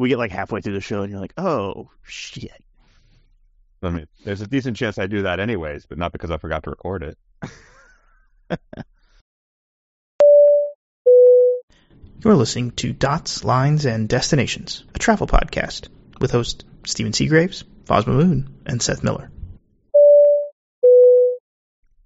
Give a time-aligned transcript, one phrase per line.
[0.00, 2.64] we get like halfway through the show and you're like, oh shit.
[3.82, 6.62] I mean, there's a decent chance I do that anyways, but not because I forgot
[6.62, 7.18] to record it.
[12.24, 15.88] You're listening to Dots, Lines, and Destinations, a travel podcast
[16.20, 19.30] with hosts Stephen Seagraves, Fosma Moon, and Seth Miller.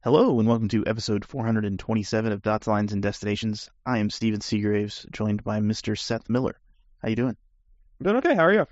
[0.02, 3.70] Hello and welcome to episode 427 of Dots, Lines, and Destinations.
[3.86, 5.98] I am Stephen Seagraves, joined by Mr.
[5.98, 6.58] Seth Miller.
[7.02, 7.36] How you doing?
[8.00, 8.34] I'm doing okay.
[8.34, 8.66] How are you?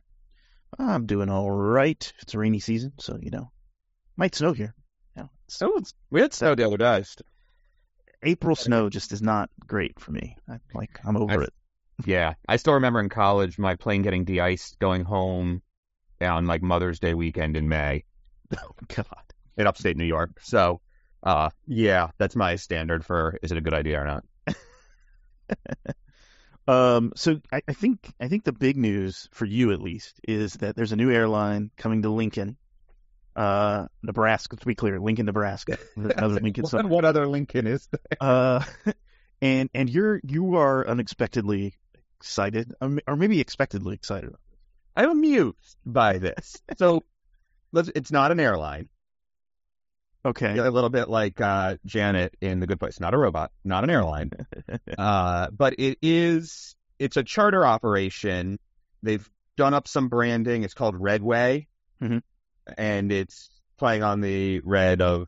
[0.78, 2.12] I'm doing all right.
[2.20, 3.50] It's a rainy season, so you know,
[4.16, 4.74] might snow here.
[5.16, 7.04] Yeah, know, So it's, we had snow the other day.
[8.22, 10.36] April snow just is not great for me.
[10.48, 11.52] I, like I'm over I- it.
[12.06, 15.62] Yeah, I still remember in college my plane getting de-iced going home
[16.20, 18.04] on like Mother's Day weekend in May
[18.56, 19.06] Oh God.
[19.56, 20.40] in upstate New York.
[20.40, 20.80] So,
[21.22, 24.24] uh, yeah, that's my standard for is it a good idea or not?
[26.68, 30.54] Um, so I, I think I think the big news for you at least is
[30.54, 32.56] that there's a new airline coming to Lincoln,
[33.34, 34.56] uh, Nebraska.
[34.56, 35.78] To be clear, Lincoln, Nebraska.
[35.96, 36.64] Another Lincoln.
[36.64, 38.16] what, what other Lincoln is there?
[38.20, 38.64] Uh,
[39.42, 41.74] and and you're you are unexpectedly
[42.20, 44.30] excited, or maybe expectedly excited.
[44.94, 46.56] I'm amused by this.
[46.76, 47.02] So,
[47.72, 48.88] let's, it's not an airline.
[50.24, 50.56] Okay.
[50.56, 53.00] a little bit like uh, Janet in The Good Place.
[53.00, 54.30] Not a robot, not an airline,
[54.98, 56.76] uh, but it is.
[56.98, 58.58] It's a charter operation.
[59.02, 60.62] They've done up some branding.
[60.62, 61.66] It's called Red Way,
[62.00, 62.22] Mhm.
[62.78, 65.26] and it's playing on the red of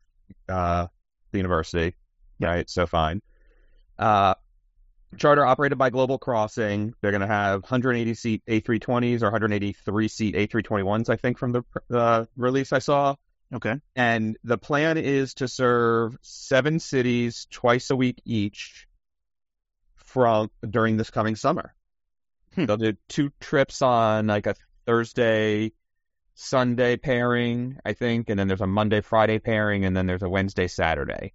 [0.48, 0.86] uh,
[1.32, 1.96] the university.
[2.38, 2.48] Yeah.
[2.48, 3.20] Right, so fine.
[3.98, 4.34] Uh,
[5.16, 6.94] charter operated by Global Crossing.
[7.00, 11.62] They're going to have 180 seat A320s or 183 seat A321s, I think, from the
[11.92, 13.14] uh, release I saw
[13.54, 13.80] Okay.
[13.94, 18.86] and the plan is to serve seven cities twice a week each
[19.96, 21.74] from during this coming summer.
[22.54, 22.66] Hmm.
[22.66, 24.54] They'll do two trips on like a
[24.86, 25.72] Thursday,
[26.34, 30.28] Sunday pairing, I think, and then there's a Monday, Friday pairing, and then there's a
[30.28, 31.32] Wednesday, Saturday,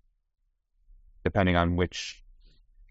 [1.24, 2.24] depending on which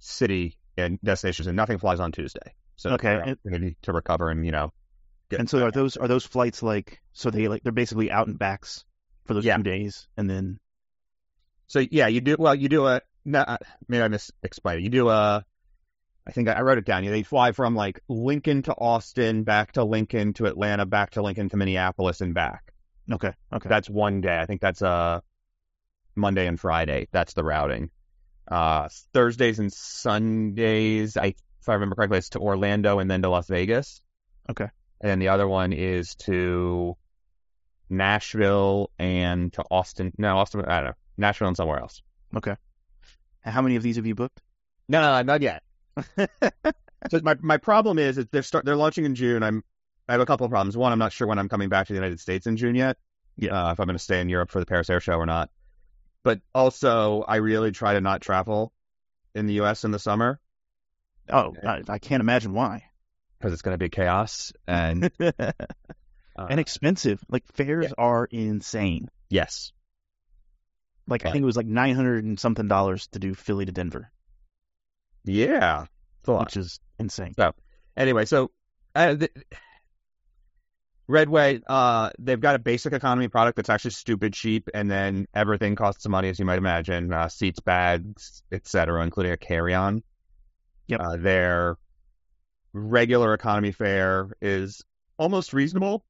[0.00, 1.46] city and destinations.
[1.48, 3.22] And nothing flies on Tuesday, so Okay.
[3.26, 4.72] it's an to recover and you know.
[5.30, 8.38] And so are those are those flights like so they like they're basically out and
[8.38, 8.84] backs
[9.28, 9.56] for those Yeah.
[9.58, 10.58] two days, and then
[11.68, 12.54] So yeah, you do well.
[12.54, 13.44] You do a no,
[13.86, 14.82] maybe I misexplained it.
[14.82, 15.44] You do a.
[16.26, 17.04] I think I wrote it down.
[17.04, 21.22] You they fly from like Lincoln to Austin, back to Lincoln to Atlanta, back to
[21.22, 22.72] Lincoln to Minneapolis, and back.
[23.12, 24.38] okay, okay, That's one day.
[24.38, 25.20] I think that's uh
[26.16, 27.08] Monday and Friday.
[27.12, 27.90] That's the routing.
[28.50, 33.28] Uh, Thursdays and Sundays, I if I remember correctly, it's to Orlando and then to
[33.28, 34.00] Las Vegas.
[34.50, 34.68] Okay.
[35.00, 36.96] And then the other one is to
[37.90, 40.12] Nashville and to Austin.
[40.18, 40.64] No, Austin.
[40.64, 40.94] I don't know.
[41.16, 42.02] Nashville and somewhere else.
[42.36, 42.56] okay.
[43.44, 44.40] And how many of these have you booked?
[44.88, 45.62] No, no, not yet.
[47.10, 49.42] so my my problem is that they're start they're launching in June.
[49.42, 49.62] I'm
[50.08, 50.76] I have a couple of problems.
[50.76, 52.96] One, I'm not sure when I'm coming back to the United States in June yet.
[53.36, 53.68] Yeah.
[53.68, 55.50] Uh, if I'm going to stay in Europe for the Paris Air Show or not.
[56.24, 58.72] But also, I really try to not travel
[59.34, 59.84] in the U.S.
[59.84, 60.40] in the summer
[61.30, 62.84] Oh, I, I can't imagine why.
[63.38, 64.52] because it's going to be chaos.
[64.66, 65.10] And
[66.38, 67.22] uh, and expensive.
[67.28, 67.92] Like fares yeah.
[67.98, 69.08] are insane.
[69.30, 69.72] yes,
[71.06, 73.72] Like I think it was like nine hundred and something dollars to do Philly to
[73.72, 74.10] Denver,
[75.24, 75.86] yeah,
[76.20, 76.40] it's a lot.
[76.46, 77.34] which is insane.
[77.36, 77.52] So
[77.96, 78.50] anyway, so
[78.94, 79.32] uh, th-
[81.08, 85.26] Red Way, uh, they've got a basic economy product that's actually stupid cheap, and then
[85.34, 90.02] everything costs some money, as you might imagine, uh, seats, bags, etc., including a carry-on.
[90.88, 91.00] Yep.
[91.00, 91.76] Uh, their
[92.72, 94.82] regular economy fare is
[95.18, 96.04] almost reasonable,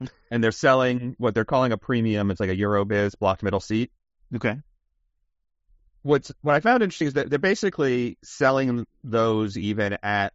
[0.30, 2.30] and they're selling what they're calling a premium.
[2.30, 3.90] It's like a Eurobiz blocked middle seat
[4.34, 4.56] Okay.
[6.02, 10.32] what's what I found interesting is that they're basically selling those even at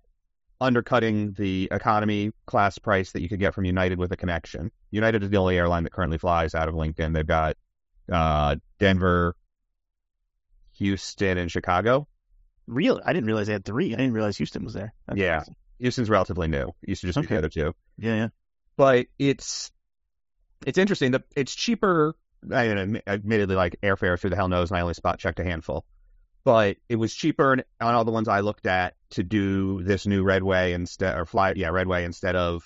[0.62, 4.72] undercutting the economy class price that you could get from United with a connection.
[4.92, 7.12] United is the only airline that currently flies out of Lincoln.
[7.14, 7.58] They've got
[8.12, 9.36] uh, Denver,
[10.78, 12.08] Houston, and Chicago.
[12.68, 13.94] Really, I didn't realize they had three.
[13.94, 14.94] I didn't realize Houston was there.
[15.08, 15.38] That's Yeah.
[15.40, 15.56] crazy.
[15.80, 16.70] Houston's relatively new.
[16.84, 17.36] It used to just be Okay.
[17.36, 17.74] the other two.
[17.98, 18.28] Yeah, yeah.
[18.78, 19.72] But it's
[20.66, 21.12] it's interesting.
[21.12, 22.16] that It's cheaper.
[22.52, 25.44] I mean, admittedly, like airfare through the hell knows, and I only spot checked a
[25.44, 25.86] handful.
[26.44, 30.24] But it was cheaper on all the ones I looked at to do this new
[30.24, 32.64] Red Way instead, or fly, yeah, Red Way instead of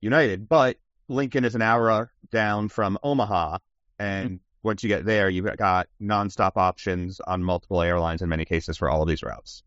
[0.00, 0.48] United.
[0.48, 0.76] But
[1.08, 3.58] Lincoln is an hour down from Omaha,
[3.98, 4.36] and mm-hmm.
[4.64, 8.90] once you get there, you've got nonstop options on multiple airlines in many cases for
[8.90, 9.62] all of these routes.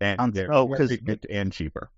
[0.00, 0.64] And they're oh,
[1.30, 1.90] and cheaper.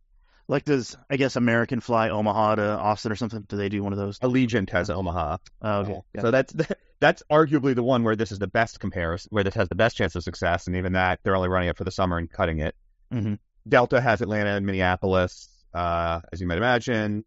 [0.48, 3.42] Like, does I guess American fly Omaha to Austin or something?
[3.48, 4.18] Do they do one of those?
[4.20, 5.38] Allegiant has Omaha.
[5.62, 6.00] Oh, okay.
[6.14, 6.20] Yeah.
[6.20, 6.54] So that's
[7.00, 9.96] that's arguably the one where this is the best comparison, where this has the best
[9.96, 12.60] chance of success, and even that they're only running it for the summer and cutting
[12.60, 12.74] it.
[13.12, 13.38] Mhm.
[13.68, 15.48] Delta has Atlanta and Minneapolis.
[15.74, 17.24] uh, as you might imagine.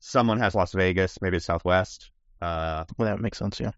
[0.00, 2.10] Someone has Las Vegas, maybe it's Southwest.
[2.42, 3.60] Uh, Well, that makes sense.
[3.60, 3.70] Yeah.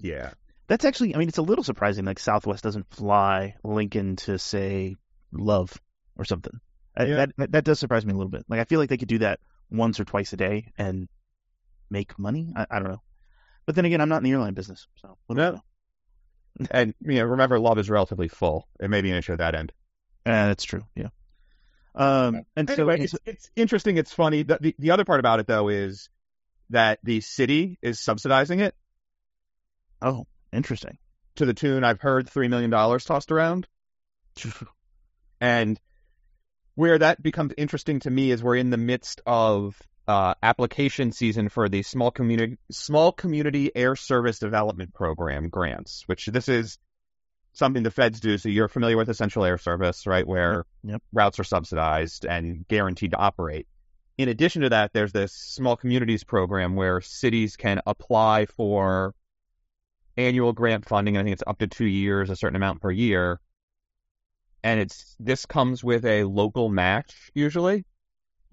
[0.00, 0.32] yeah,
[0.66, 2.04] That's actually, I mean, it's a little surprising.
[2.04, 4.96] Like Southwest doesn't fly Lincoln to say
[5.32, 5.72] Love
[6.16, 6.58] or something.
[6.96, 7.26] I- Yeah.
[7.36, 8.44] That, that does surprise me a little bit.
[8.48, 9.40] Like I feel like they could do that
[9.70, 11.08] once or twice a day and
[11.90, 12.52] make money.
[12.56, 13.02] I, I don't know.
[13.66, 15.60] But then again, I'm not in the airline business, so what do I No.
[16.70, 18.66] and you know, remember, Love is relatively full.
[18.80, 19.72] It may be an issue at that end.
[20.24, 20.84] Uh, that's true.
[20.94, 21.08] Yeah.
[21.94, 23.96] Um, and so Anyway, it's, it's interesting.
[23.96, 24.42] It's funny.
[24.42, 26.08] The, the the other part about it though is
[26.70, 28.74] that the city is subsidizing it
[30.02, 30.98] oh, interesting.
[31.36, 33.66] to the tune I've heard three million dollars tossed around.
[35.38, 35.78] And
[36.76, 39.76] where that becomes interesting to me is we're in the midst of
[40.06, 46.26] uh, application season for the small community small community air service development program grants, which
[46.26, 46.78] this is
[47.54, 48.38] something the feds do.
[48.38, 50.26] So you're familiar with Essential Air Service, right?
[50.26, 51.02] Where Yep.
[51.12, 53.66] routes are subsidized and guaranteed to operate.
[54.18, 59.14] In addition to that, there's this small communities program where cities can apply for
[60.16, 61.16] annual grant funding.
[61.16, 63.40] I think it's up to two years, a certain amount per year.
[64.66, 67.84] And it's this comes with a local match usually.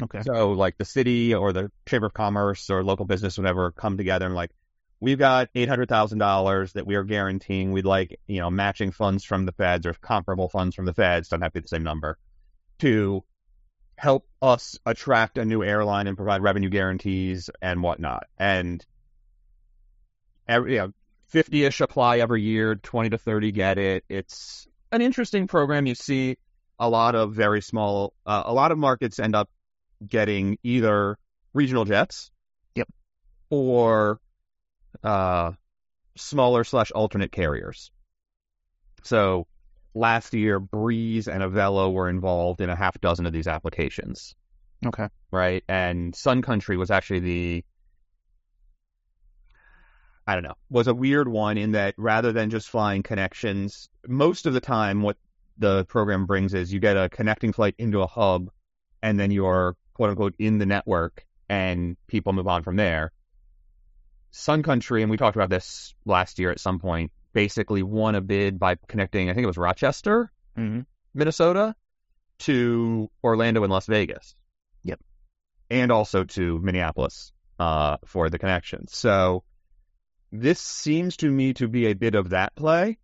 [0.03, 0.21] Okay.
[0.21, 4.27] So like the city or the chamber of commerce or local business, whatever, come together
[4.27, 4.51] and like,
[4.99, 7.71] we've got eight hundred thousand dollars that we are guaranteeing.
[7.71, 11.29] We'd like you know matching funds from the feds or comparable funds from the feds.
[11.29, 12.19] Doesn't have to be the same number
[12.79, 13.23] to
[13.95, 18.27] help us attract a new airline and provide revenue guarantees and whatnot.
[18.37, 18.85] And
[20.47, 20.91] every you know,
[21.29, 24.03] fifty-ish apply every year, twenty to thirty get it.
[24.09, 25.85] It's an interesting program.
[25.85, 26.37] You see
[26.79, 29.49] a lot of very small, uh, a lot of markets end up
[30.05, 31.17] getting either
[31.53, 32.31] regional jets,
[32.75, 32.87] Yep.
[33.49, 34.19] or
[35.03, 35.51] uh,
[36.15, 37.91] smaller slash alternate carriers.
[39.03, 39.47] So
[39.93, 44.35] last year, Breeze and Avelo were involved in a half dozen of these applications,
[44.85, 45.07] Okay.
[45.31, 45.63] right?
[45.67, 47.65] And Sun Country was actually the
[50.25, 54.45] I don't know, was a weird one in that rather than just flying connections, most
[54.45, 55.17] of the time what
[55.57, 58.49] the program brings is you get a connecting flight into a hub
[59.01, 63.11] and then you're quote unquote in the network and people move on from there.
[64.31, 68.21] Sun Country, and we talked about this last year at some point, basically won a
[68.21, 70.81] bid by connecting, I think it was Rochester, hmm
[71.13, 71.75] Minnesota,
[72.39, 74.35] to Orlando and Las Vegas.
[74.83, 74.99] Yep.
[75.69, 78.87] And also to Minneapolis uh, for the connection.
[78.87, 79.43] So
[80.35, 82.97] this seems to me to be a bit of that play,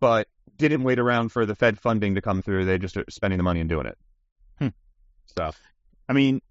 [0.00, 0.26] but
[0.58, 2.64] didn't wait around for the Fed funding to come through.
[2.64, 3.96] They just are spending the money and doing it.
[4.58, 4.68] Hmm.
[5.38, 5.52] So
[6.08, 6.42] I mean,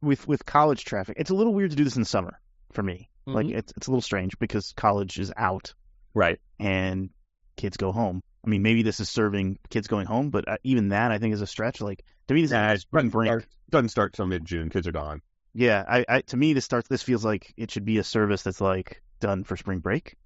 [0.00, 2.38] with with college traffic, it's a little weird to do this in the summer
[2.72, 3.10] for me.
[3.26, 3.56] Like Mhm.
[3.56, 5.74] it's it's a little strange because college is out
[6.14, 6.38] right.
[6.60, 7.10] and
[7.56, 8.22] kids go home.
[8.46, 11.32] I mean, maybe this is serving kids going home, but uh, even that I think
[11.34, 11.80] is a stretch.
[11.80, 13.10] Like to me, this Nah, is break.
[13.10, 14.68] Start- doesn't start till mid June.
[14.70, 15.22] Kids are gone.
[15.54, 16.88] Yeah, I, I to me this starts.
[16.88, 20.16] This feels like it should be a service that's like done for spring break.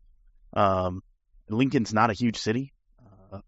[0.52, 1.02] Um,
[1.48, 2.72] Lincoln's not a huge city,
[3.32, 3.38] uh,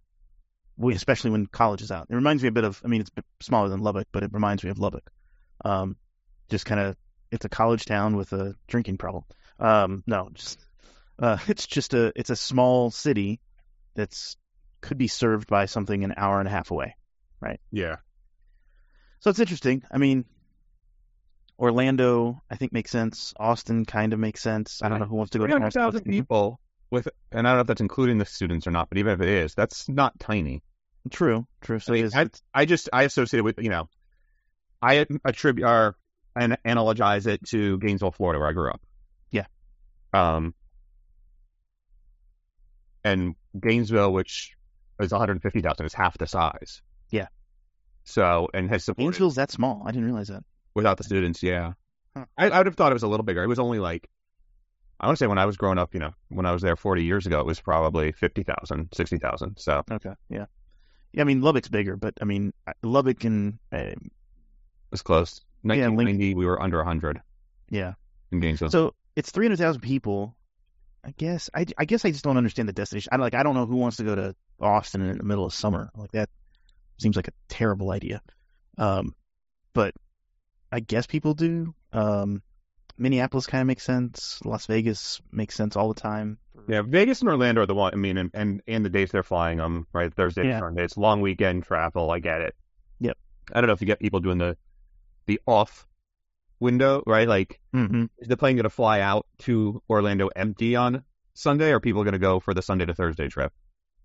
[0.93, 2.07] especially when college is out.
[2.09, 2.81] It reminds me a bit of.
[2.85, 3.11] I mean, it's
[3.41, 5.11] smaller than Lubbock, but it reminds me of Lubbock.
[5.65, 5.97] Um,
[6.49, 6.97] just kind of,
[7.31, 9.25] it's a college town with a drinking problem.
[9.59, 10.59] Um, no, just
[11.19, 13.41] uh, it's just a it's a small city
[13.95, 14.37] that's
[14.81, 16.97] could be served by something an hour and a half away.
[17.41, 17.61] Right?
[17.73, 17.97] Yeah.
[19.19, 19.83] So it's interesting.
[19.91, 20.25] I mean,
[21.61, 23.35] Orlando, I think makes sense.
[23.39, 24.81] Austin kind of makes sense.
[24.83, 26.13] I don't know who wants to go to Three hundred thousand Austin.
[26.13, 26.59] people
[26.91, 29.21] with, and I don't know if that's including the students or not, but even if
[29.21, 30.63] it is, that's not tiny.
[31.11, 31.79] True, true.
[31.79, 33.89] So I mean, it is, I, I just I associate it with you know,
[34.81, 35.97] I attribute or
[36.35, 38.81] and analogize it to Gainesville, Florida, where I grew up.
[39.31, 39.47] Yeah.
[40.15, 40.55] Um.
[43.05, 44.57] And Gainesville, which
[45.01, 46.81] is 150,000, is half the size.
[47.11, 47.29] Yeah.
[48.05, 49.83] So and has supported Gainesville's that small.
[49.87, 50.43] I didn't realize that.
[50.81, 51.43] Without the students.
[51.43, 51.73] Yeah.
[52.17, 52.25] Huh.
[52.37, 53.43] I, I would have thought it was a little bigger.
[53.43, 54.09] It was only like.
[54.99, 56.77] I want to say when I was growing up, you know, when I was there
[56.77, 59.57] 40 years ago, it was probably 50,000, 60,000.
[59.57, 60.45] So, Okay, yeah,
[61.13, 61.23] yeah.
[61.23, 63.93] I mean, Lubbock's bigger, but I mean, Lubbock and uh,
[64.93, 65.41] It's close.
[65.63, 67.23] Yeah, Link- 1990, we were under 100
[67.71, 67.95] yeah.
[68.31, 68.71] in Gainesville.
[68.71, 70.37] So it's three hundred thousand people.
[71.03, 73.09] I guess I, I guess I just don't understand the destination.
[73.13, 75.55] I like I don't know who wants to go to Austin in the middle of
[75.55, 75.91] summer.
[75.97, 76.29] Like that
[76.99, 78.21] seems like a terrible idea.
[78.77, 79.15] Um,
[79.73, 79.95] but
[80.73, 81.75] I guess people do.
[81.93, 82.43] Um,
[82.99, 84.41] Minneapolis kind of makes sense.
[84.45, 86.39] Las Vegas makes sense all the time.
[86.69, 87.93] yeah, Vegas and Orlando are the one.
[87.95, 90.13] I mean, and and, and the dates they're flying them, right?
[90.13, 90.61] Thursday, Yeah.
[90.61, 90.85] Sunday.
[90.85, 92.11] It's long weekend travel.
[92.11, 92.55] I get it.
[93.01, 93.17] Yep.
[93.53, 94.57] I don't know if you get people doing the
[95.27, 95.87] the off
[96.61, 97.27] window, right?
[97.29, 98.05] Like, Mm-hmm.
[98.19, 101.03] is the plane going to fly out to Orlando empty on
[101.35, 103.53] Sunday, or are people going to go for the Sunday to Thursday trip?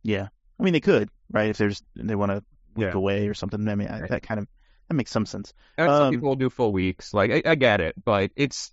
[0.03, 0.27] Yeah,
[0.59, 1.49] I mean they could, right?
[1.49, 2.43] If there's they want to
[2.77, 2.91] Yeah.
[2.93, 3.67] away or something.
[3.67, 4.47] I mean I, that kind of
[4.87, 5.53] that makes some sense.
[5.77, 7.13] Some Um, people will do full weeks.
[7.13, 8.71] Like I, I get it, but it's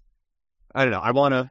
[0.75, 1.01] I don't know.
[1.01, 1.51] I want to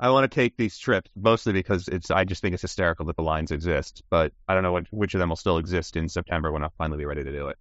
[0.00, 3.16] I want to take these trips mostly because it's I just think it's hysterical that
[3.16, 6.08] the lines exist, but I don't know what, which of them will still exist in
[6.08, 7.58] September when I'll finally be ready to do it.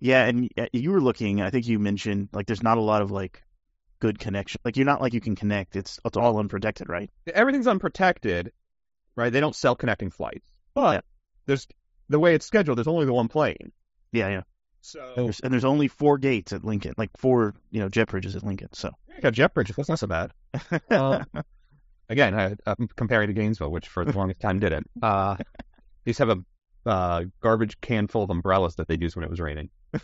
[0.00, 1.40] Yeah, and uh, you were looking.
[1.42, 3.42] I think you mentioned like there's not a lot of like
[4.00, 4.60] good connection.
[4.64, 5.76] Like you're not like you can connect.
[5.76, 7.10] It's it's all unprotected, right?
[7.26, 8.52] Everything's unprotected,
[9.16, 9.32] right?
[9.32, 11.00] They don't sell connecting flights, but Yeah.
[11.46, 11.66] there's
[12.08, 12.78] the way it's scheduled.
[12.78, 13.72] There's only the one plane,
[14.12, 14.42] Yeah, yeah.
[14.80, 18.36] So There's, and there's only four gates at Lincoln, like four you know jet bridges
[18.36, 18.68] at Lincoln.
[18.72, 19.76] So I got jet bridges.
[19.76, 20.32] That's not so bad.
[20.90, 21.26] Um,
[22.08, 24.88] again, I, I'm comparing to Gainesville, which for the longest time didn't.
[25.02, 29.14] Uh, they used to have a uh, garbage can full of umbrellas that they'd use
[29.14, 29.70] when it was raining.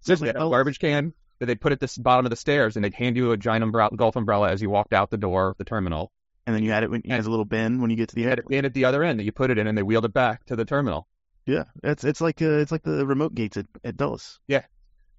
[0.00, 2.94] Seriously, a garbage can that they'd put at the bottom of the stairs, and they'd
[2.94, 5.64] hand you a giant umbrella, golf umbrella as you walked out the door of the
[5.64, 6.12] terminal.
[6.46, 8.14] and then you had it when you had a little bin when you get to
[8.14, 8.30] the end.
[8.30, 8.54] had airport.
[8.54, 10.14] it in at the other end that you put it in, and they wheeled it
[10.14, 11.08] back to the terminal.
[11.46, 14.40] Yeah, it's it's like uh, it's like the remote gates at, at Dulles.
[14.48, 14.64] Yeah.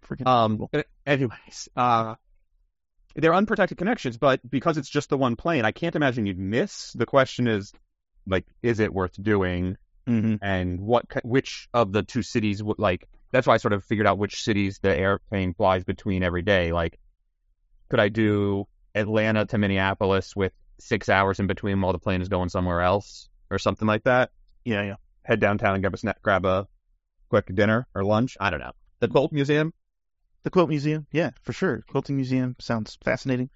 [0.06, 0.28] freaking.
[0.28, 2.16] Um, but anyways, uh,
[3.16, 6.92] they're unprotected connections, but because it's just the one plane, I can't imagine you'd miss.
[6.94, 7.74] The question is,
[8.28, 9.78] like, is it worth doing?
[10.06, 13.84] hmm and what which of the two cities would like that's why I sort of
[13.84, 16.72] figured out which cities the airplane flies between every day.
[16.72, 16.98] Like,
[17.90, 22.30] could I do Atlanta to Minneapolis with six hours in between while the plane is
[22.30, 24.32] going somewhere else or something like that?
[24.64, 24.96] Yeah, yeah.
[25.28, 26.70] Head downtown and grab a snack, grab a
[27.28, 28.38] quick dinner or lunch.
[28.40, 28.72] I don't know.
[29.02, 29.74] The Quilt Museum.
[30.44, 31.84] The Quilt Museum, yeah, for sure.
[31.90, 33.50] Quilting Museum sounds fascinating.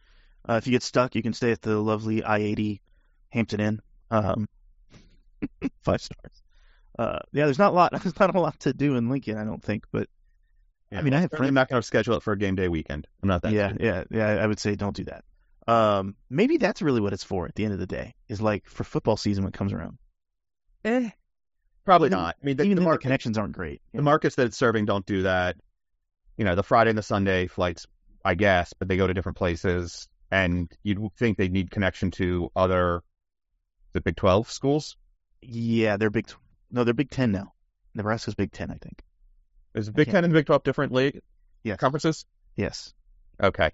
[0.47, 2.81] Uh, if you get stuck, you can stay at the lovely I-80
[3.29, 3.79] Hampton Inn.
[4.09, 4.49] Um,
[5.81, 6.43] five stars.
[6.99, 7.93] Uh, yeah, there's not a lot.
[8.03, 9.85] There's not a lot to do in Lincoln, I don't think.
[9.93, 10.09] But
[10.91, 11.53] I mean, I have I'm friends.
[11.53, 13.07] not going to schedule it for a game day weekend.
[13.23, 13.53] I'm not that.
[13.53, 13.85] Yeah, stupid.
[13.85, 14.43] yeah, yeah.
[14.43, 15.23] I would say don't do that.
[15.73, 17.47] Um, maybe that's really what it's for.
[17.47, 19.97] At the end of the day, is like for football season when it comes around.
[20.83, 21.09] Eh,
[21.85, 22.35] probably Even- not.
[22.41, 23.81] I mean, the, Even the then, the market- connections aren't great.
[23.93, 25.57] the markets that it's serving don't do that.
[26.37, 27.85] You know, the Friday and the Sunday flights,
[28.25, 32.49] I guess, but they go to different places, and you'd think they'd need connection to
[32.55, 33.01] other
[33.93, 34.95] the Big Twelve schools.
[35.41, 36.31] Yeah, they're big.
[36.71, 37.53] No, they're Big Ten now.
[37.93, 39.03] Nebraska's Big Ten, I think.
[39.75, 41.19] Is Big Ten and Big Twelve different league
[41.63, 41.77] Yes.
[41.79, 42.25] conferences?
[42.55, 42.93] Yes.
[43.43, 43.71] Okay,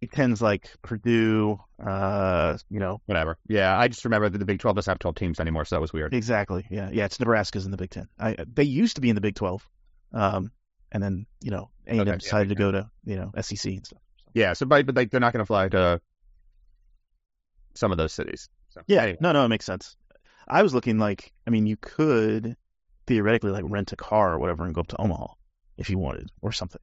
[0.00, 1.60] Big Ten's like Purdue.
[1.84, 3.38] Uh, you know, whatever.
[3.48, 5.80] Yeah, I just remember that the Big Twelve doesn't have twelve teams anymore, so that
[5.80, 6.14] was weird.
[6.14, 6.66] exactly.
[6.70, 7.04] Yeah, yeah.
[7.04, 8.08] It's Nebraska's in the Big Ten.
[8.18, 9.66] I they used to be in the Big Twelve.
[10.12, 10.50] Um,
[10.92, 13.72] and then you know A and M yeah, decided to go to you know SEC
[13.72, 14.00] and stuff.
[14.34, 16.00] Yeah, so but, but like they're not going to fly to
[17.74, 18.48] some of those cities.
[18.70, 19.18] So, Yeah, anyway.
[19.20, 19.96] no, no, it makes sense.
[20.48, 22.56] I was looking like, I mean, you could
[23.06, 25.26] theoretically like rent a car or whatever and go up to Omaha
[25.76, 26.80] if you wanted or something.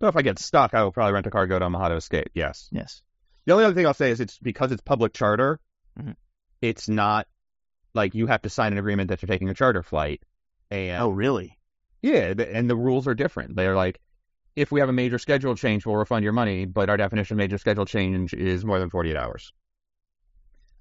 [0.00, 1.96] So if I get stuck, I will probably rent a car, go to Omaha to
[1.96, 2.30] escape.
[2.34, 2.68] Yes.
[2.70, 3.02] Yes.
[3.46, 5.58] The only other thing I'll say is it's because it's public charter.
[5.98, 6.14] Mhm.
[6.62, 7.26] It's not
[7.94, 10.22] like you have to sign an agreement that you're taking a charter flight.
[10.70, 11.58] And Oh, really?
[12.02, 13.56] yeah, and the rules are different.
[13.56, 13.98] They're like,
[14.54, 16.64] if we have a major schedule change, we'll refund your money.
[16.66, 19.52] But our definition of major schedule change is more than 48 hours.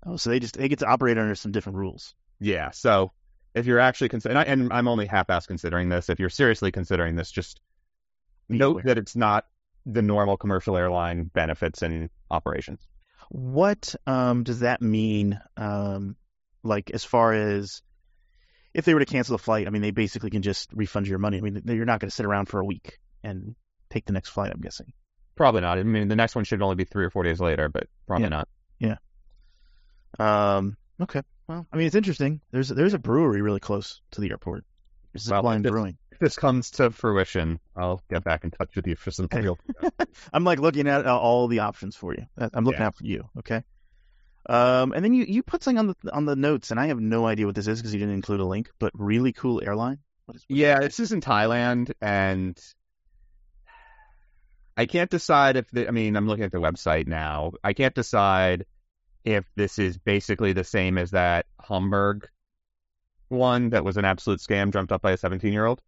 [0.06, 2.14] Oh, so they just they get to operate under some different rules.
[2.40, 2.72] Yeah.
[2.72, 3.12] So
[3.56, 6.72] if you're actually considering, and, I- and I'm only half-ass considering this, if you're seriously
[6.72, 7.62] considering this, just
[8.50, 9.46] note that it's not
[9.86, 12.86] the normal commercial airline benefits and operations.
[13.30, 15.40] What um does that mean?
[15.56, 16.16] Um,
[16.64, 17.82] like as far as
[18.74, 21.20] if they were to cancel the flight, I mean, they basically can just refund your
[21.20, 21.38] money.
[21.38, 23.56] I mean, you're not going to sit around for a week and
[23.90, 24.52] take the next flight.
[24.54, 24.94] I'm guessing.
[25.36, 25.78] Probably not.
[25.78, 28.26] I mean, the next one should only be three or four days later, but probably
[28.26, 28.30] Yeah.
[28.30, 28.48] not.
[28.80, 28.96] Yeah.
[30.20, 30.78] Um.
[31.02, 31.22] Okay.
[31.48, 32.42] Well, I mean, it's interesting.
[32.52, 34.66] There's there's a brewery really close to the airport.
[35.26, 35.98] There's Zipline this- Brewing.
[36.12, 39.60] If this comes to fruition, I'll get back in touch with you for some real.
[40.34, 42.26] I'm like looking at uh, all the options for you.
[42.36, 42.88] Uh, I'm looking Yeah.
[42.88, 43.30] out for you.
[43.38, 43.62] Okay.
[44.50, 47.00] Um, and then you you put something on the on the notes, and I have
[47.00, 48.72] no idea what this is because you didn't include a link.
[48.80, 50.00] But really cool airline.
[50.26, 50.46] What is?
[50.50, 52.58] yeah, this is in Thailand, and
[54.76, 57.52] I can't decide if the, I mean, I'm looking at the website now.
[57.64, 58.66] I can't decide
[59.24, 62.28] if this is basically the same as that Hamburg
[63.30, 65.82] one that was an absolute scam dreamt up by a 17 year old.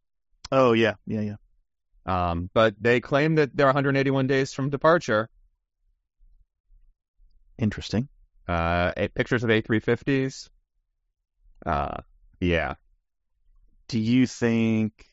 [0.51, 1.35] Oh yeah, yeah, yeah.
[2.05, 5.29] Um, but they claim that they're 181 days from departure.
[7.57, 8.07] Interesting.
[8.47, 10.49] Uh, pictures of A350s.
[11.65, 11.97] Uh,
[12.39, 12.75] yeah.
[13.87, 15.05] Do you think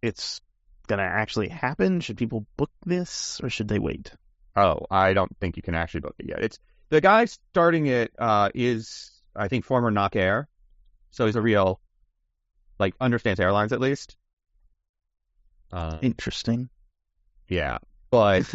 [0.00, 0.40] it's
[0.86, 2.00] gonna actually happen?
[2.00, 4.12] Should people book this, or should they wait?
[4.56, 6.42] Oh, I don't think you can actually book it yet.
[6.42, 6.58] It's
[6.88, 10.48] the guy starting it uh, is I think former Nok Air,
[11.10, 11.80] so he's a real
[12.78, 14.16] like understands airlines at least.
[15.72, 16.68] Uh, Interesting.
[17.48, 17.78] yeah,
[18.10, 18.42] but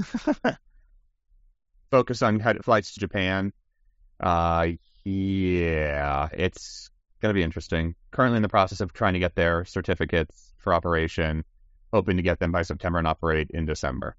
[1.92, 3.54] focus on flights to Japan.
[4.20, 4.68] Uh,
[5.04, 6.90] yeah, it's
[7.22, 7.96] gonna be interesting.
[8.12, 11.44] Currently in the process of trying to get their certificates for operation.
[11.94, 14.16] hoping to get them by September and operate in December.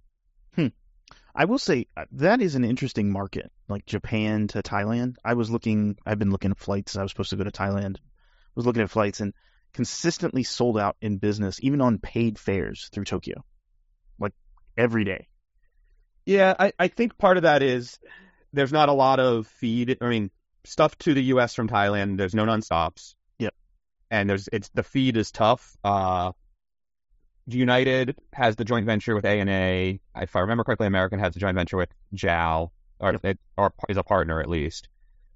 [1.38, 5.16] I will say uh, that is an interesting market, like Japan to Thailand.
[5.22, 6.96] I was looking, I've been looking at flights.
[6.96, 7.96] I was supposed to go to Thailand.
[8.56, 9.34] Was looking at flights and
[9.74, 13.44] consistently sold out in business, even on paid fares through Tokyo,
[14.18, 14.32] like
[14.76, 15.28] every day.
[16.24, 17.98] Yeah, I, I think part of that is
[18.52, 19.98] there's not a lot of feed.
[20.00, 20.30] I mean,
[20.64, 21.54] stuff to the U.S.
[21.54, 22.16] from Thailand.
[22.16, 23.14] There's no nonstops.
[23.38, 23.54] Yep.
[24.10, 25.76] And there's it's the feed is tough.
[25.84, 26.32] Uh,
[27.46, 29.98] United has the joint venture with ANA.
[30.16, 33.24] If I remember correctly, American has a joint venture with JAL, or Yep.
[33.24, 34.88] it, or is a partner at least.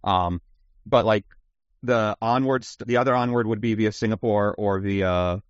[0.02, 0.40] Um,
[0.86, 1.24] but like
[1.82, 5.42] the onwards, the other onward would be via Singapore or via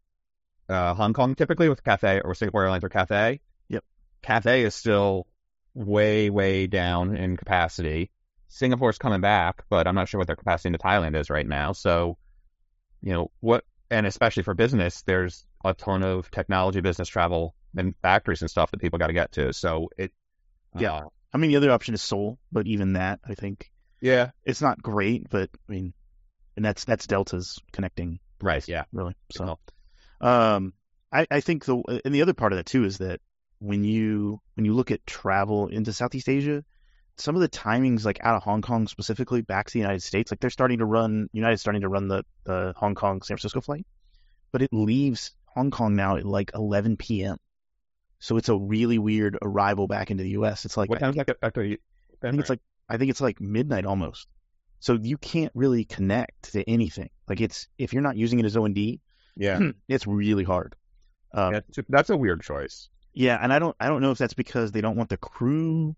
[0.68, 3.40] uh, Hong Kong, typically with Cathay or Singapore Airlines or Cathay.
[3.68, 3.84] Yep.
[4.22, 5.26] Cathay is still
[5.74, 8.10] way, way down in capacity.
[8.48, 11.72] Singapore's coming back, but I'm not sure what their capacity into Thailand is right now.
[11.72, 12.18] So,
[13.00, 17.94] you know, what, and especially for business, there's a ton of technology, business travel, and
[18.02, 19.52] factories and stuff that people got to get to.
[19.52, 20.12] So it,
[20.76, 20.94] Yeah.
[20.94, 23.70] uh, I mean, the other option is Seoul, but even that, I think
[24.00, 25.28] yeah, it's not great.
[25.30, 25.92] But I mean,
[26.60, 28.84] and that's that's Delta's connecting right, yeah.
[28.92, 29.16] really.
[29.32, 29.58] So,
[30.20, 30.74] um,
[31.10, 33.20] I I think the and the other part of that too is that
[33.60, 36.62] when you when you look at travel into Southeast Asia,
[37.16, 40.30] some of the timings like out of Hong Kong specifically back to the United States,
[40.30, 43.62] like they're starting to run United's starting to run the the Hong Kong San Francisco
[43.62, 43.86] flight,
[44.52, 47.38] but it leaves Hong Kong now at like 11 p.m.
[48.18, 50.66] So it's a really weird arrival back into the U.S.
[50.66, 51.78] It's like what time's that get you?
[52.22, 54.28] I think it's like I think it's like midnight almost.
[54.80, 57.10] So you can't really connect to anything.
[57.28, 59.00] Like it's if you're not using it as O and D,
[59.36, 59.60] yeah.
[59.88, 60.74] it's really hard.
[61.32, 62.88] Um, yeah, that's a weird choice.
[63.14, 65.94] yeah, and I don't I don't know if that's because they don't want the crew,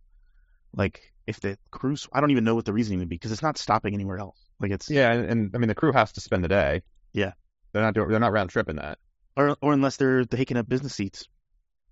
[0.75, 1.95] like if the crew.
[2.13, 4.39] I don't even know what the reasoning would be because it's not stopping anywhere else.
[4.61, 6.83] Like it's Yeah, and, and I mean the crew has to spend the day.
[7.13, 7.33] Yeah.
[7.73, 8.99] they're not doing, they're not round tripping that.
[9.37, 11.29] or or unless they're taking up business seats,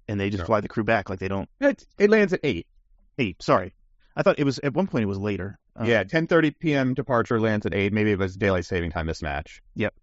[0.09, 0.47] and they just No.
[0.47, 1.09] fly the crew back.
[1.09, 1.49] Like they don't.
[1.61, 2.67] It, it lands at eight.
[3.17, 3.75] Hey, sorry,
[4.17, 5.59] I thought it was at one point it was later.
[5.81, 6.95] Um, yeah, 10:30 p.m.
[6.95, 7.93] departure lands at eight.
[7.93, 9.61] Maybe it was daylight saving time mismatch.
[9.77, 9.95] Yep.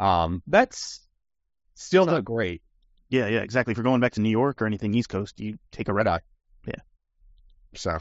[0.00, 1.06] Um, that's
[1.74, 2.62] still not great.
[3.10, 3.72] yeah, yeah, exactly.
[3.72, 6.06] If you're going back to New York or anything East Coast, you take a red
[6.08, 6.20] eye.
[6.66, 6.74] Yeah.
[7.74, 7.98] So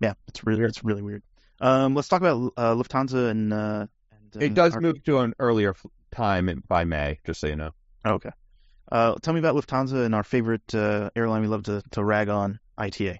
[0.00, 1.22] Yeah, it's really it's really weird.
[1.60, 3.52] Um, let's talk about uh, Lufthansa and.
[3.52, 3.86] Uh,
[4.32, 7.40] and it uh, does our- move to an earlier f- time in- by May, just
[7.40, 7.70] so you know.
[8.04, 8.30] Oh, okay.
[8.92, 12.28] Uh, tell me about Lufthansa and our favorite uh, airline we love to, to rag
[12.28, 13.18] on, ITA.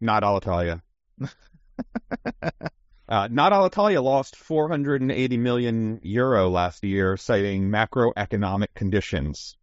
[0.00, 0.80] Not Alitalia.
[3.08, 9.56] uh, not Alitalia lost 480 million euro last year, citing macroeconomic conditions.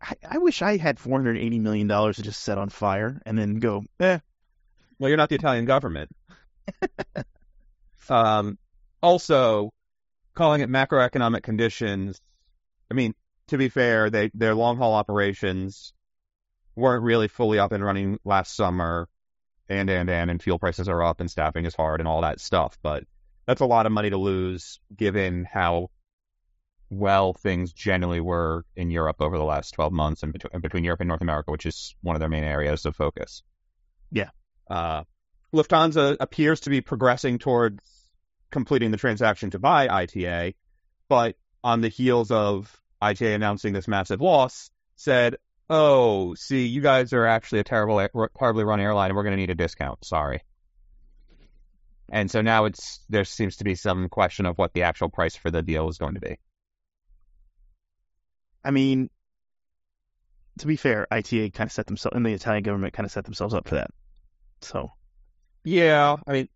[0.00, 3.84] I, I wish I had $480 million to just set on fire and then go,
[4.00, 4.18] eh.
[4.98, 6.10] Well, you're not the Italian government.
[8.08, 8.58] um,
[9.02, 9.72] also,
[10.34, 12.20] calling it macroeconomic conditions.
[12.90, 13.14] I mean,
[13.48, 15.92] to be fair, they their long haul operations
[16.76, 19.08] weren't really fully up and running last summer,
[19.68, 22.40] and and and and fuel prices are up and staffing is hard and all that
[22.40, 22.78] stuff.
[22.82, 23.04] But
[23.46, 25.90] that's a lot of money to lose, given how
[26.90, 31.00] well things generally were in Europe over the last 12 months and between, between Europe
[31.00, 33.42] and North America, which is one of their main areas of focus.
[34.10, 34.30] Yeah.
[34.70, 35.04] Uh,
[35.54, 37.82] Lufthansa appears to be progressing towards
[38.50, 40.54] completing the transaction to buy ITA,
[41.08, 45.36] but on the heels of ITA announcing this massive loss, said,
[45.70, 48.06] "Oh, see, you guys are actually a terrible,
[48.38, 50.04] terribly run airline, and we're going to need a discount.
[50.04, 50.42] Sorry."
[52.10, 55.36] And so now it's there seems to be some question of what the actual price
[55.36, 56.38] for the deal is going to be.
[58.64, 59.10] I mean,
[60.58, 63.24] to be fair, ITA kind of set themselves, and the Italian government kind of set
[63.24, 63.90] themselves up for that.
[64.60, 64.90] So,
[65.64, 66.48] Yeah, I mean,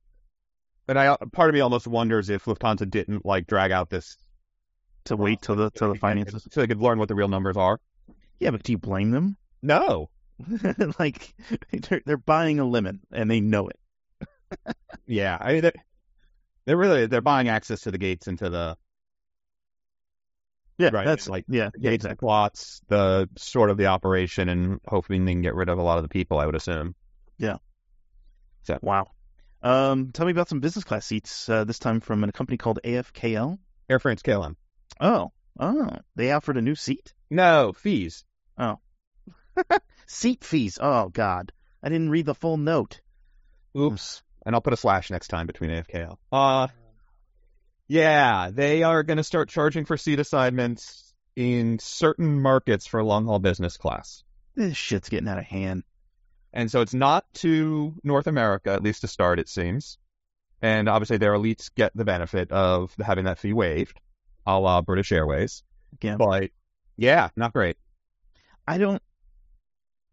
[0.86, 4.16] but I part of me almost wonders if Lufthansa didn't like drag out this
[5.04, 6.46] to wait till the till the finances.
[6.50, 7.78] so they could learn what the real numbers are.
[8.42, 9.36] Yeah, but do you blame them?
[9.62, 10.10] No,
[10.98, 11.32] like,
[11.72, 13.78] they're, they're buying a lemon and they know it.
[15.06, 15.72] yeah, I mean they're,
[16.64, 18.76] they're really they're buying access to the gates into the
[20.76, 22.10] Yeah, Right, that's like, yeah, yeah, gates exactly.
[22.10, 25.82] and plots, the sort of the operation, and hoping they can get rid of a
[25.82, 26.38] lot of the people.
[26.38, 26.96] I would assume.
[27.38, 27.58] Yeah.
[28.64, 28.78] So.
[28.82, 29.06] Wow.
[29.62, 31.48] Um, tell me about some business class seats.
[31.48, 33.58] Uh, this time from a company called AFKL.
[33.88, 34.56] Air France KLM.
[35.00, 37.12] Oh, oh, they offered a new seat.
[37.30, 38.24] No fees.
[40.06, 40.78] Seat fees.
[40.80, 43.00] Oh God, I didn't read the full note.
[43.76, 44.22] Oops.
[44.44, 46.16] And I'll put a slash next time between AFKL.
[46.30, 46.68] Uh,
[47.88, 53.26] yeah, they are going to start charging for seat assignments in certain markets for long
[53.26, 54.24] haul business class.
[54.54, 55.84] This shit's getting out of hand.
[56.52, 59.98] And so it's not to North America, at least to start, it seems.
[60.60, 63.98] And obviously their elites get the benefit of having that fee waived,
[64.46, 65.62] a la British Airways.
[66.00, 66.16] Yeah.
[66.16, 66.50] But
[66.96, 67.76] yeah, not great.
[68.66, 69.02] I don't.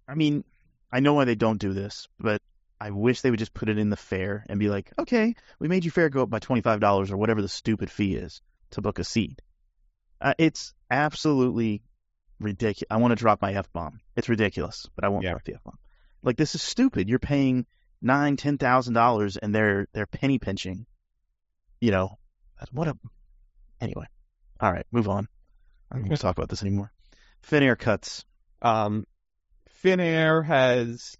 [0.07, 0.43] I mean,
[0.91, 2.41] I know why they don't do this, but
[2.81, 5.67] I wish they would just put it in the fare and be like, okay, we
[5.67, 8.41] made your fare go up by twenty five dollars or whatever the stupid fee is
[8.71, 9.41] to book a seat.
[10.21, 11.83] Uh, it's absolutely
[12.39, 12.87] ridiculous.
[12.89, 13.99] I want to drop my f bomb.
[14.15, 15.31] It's ridiculous, but I won't Yeah.
[15.31, 15.77] drop the f bomb.
[16.23, 17.07] Like this is stupid.
[17.07, 17.65] You're paying
[18.01, 20.85] nine, ten thousand dollars, and they're they're penny pinching.
[21.79, 22.17] You know,
[22.71, 22.97] what a.
[23.79, 24.05] Anyway,
[24.59, 25.27] all right, move on.
[25.91, 26.91] I don't want to talk about this anymore.
[27.49, 28.25] Finnair cuts.
[28.61, 29.05] Um,
[29.83, 31.15] Finnair has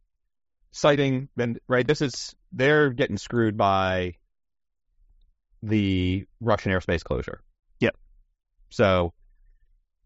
[0.72, 1.88] citing been right.
[1.88, 4.16] This is they're getting screwed by
[5.64, 7.42] the Russian airspace closure.
[7.80, 7.96] Yep.
[8.70, 9.14] So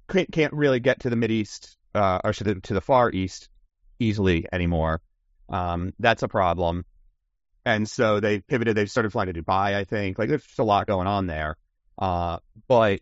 [0.07, 3.11] can't can't really get to the Mid East uh, or to the to the Far
[3.11, 3.49] East
[3.99, 5.01] easily anymore.
[5.49, 6.85] Um, that's a problem.
[7.65, 8.75] And so they pivoted.
[8.75, 9.75] They've started flying to Dubai.
[9.75, 11.55] I think like there's just a lot going on there.
[11.97, 12.99] Uh, but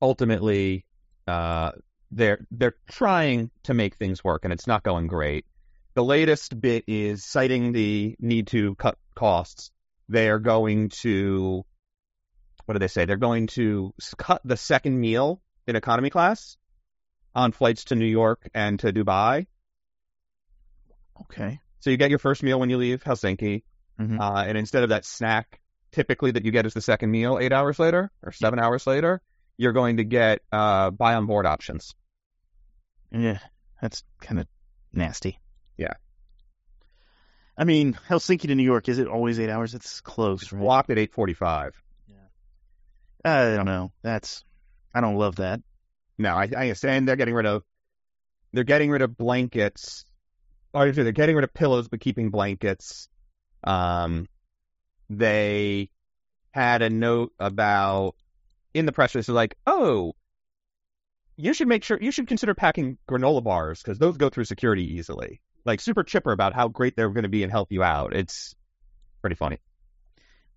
[0.00, 0.86] ultimately,
[1.26, 1.72] uh,
[2.12, 5.46] they're they're trying to make things work, and it's not going great.
[5.94, 9.70] The latest bit is citing the need to cut costs.
[10.08, 11.64] They are going to
[12.66, 13.04] what do they say?
[13.06, 16.56] They're going to cut the second meal in economy class
[17.34, 19.46] on flights to New York and to Dubai.
[21.22, 21.60] Okay.
[21.80, 23.62] So you get your first meal when you leave Helsinki,
[23.98, 24.20] Mhm.
[24.20, 27.52] uh, and instead of that snack, typically that you get as the second meal eight
[27.52, 29.20] hours later or seven hours later,
[29.56, 31.94] you're going to get uh, buy on board options.
[33.12, 33.38] Yeah,
[33.80, 34.46] that's kind of
[34.92, 35.38] nasty.
[35.76, 35.94] Yeah.
[37.56, 39.74] I mean, Helsinki to New York, is it always eight hours?
[39.74, 40.62] It's close, It's right?
[40.62, 41.74] blocked at eight forty-five.
[42.08, 43.30] Yeah.
[43.30, 43.92] I don't know.
[44.02, 44.44] That's,
[44.94, 45.60] I don't love that.
[46.18, 47.62] No, I, I understand they're getting rid of
[48.52, 50.04] they're getting rid of blankets.
[50.74, 53.08] Or they're getting rid of pillows, but keeping blankets.
[53.62, 54.26] Um,
[55.10, 55.90] they
[56.50, 58.14] had a note about
[58.72, 60.14] in the press release, like, oh,
[61.36, 64.96] you should make sure you should consider packing granola bars because those go through security
[64.96, 65.40] easily.
[65.64, 68.14] Like super chipper about how great they're going to be and help you out.
[68.14, 68.54] It's
[69.20, 69.58] pretty funny.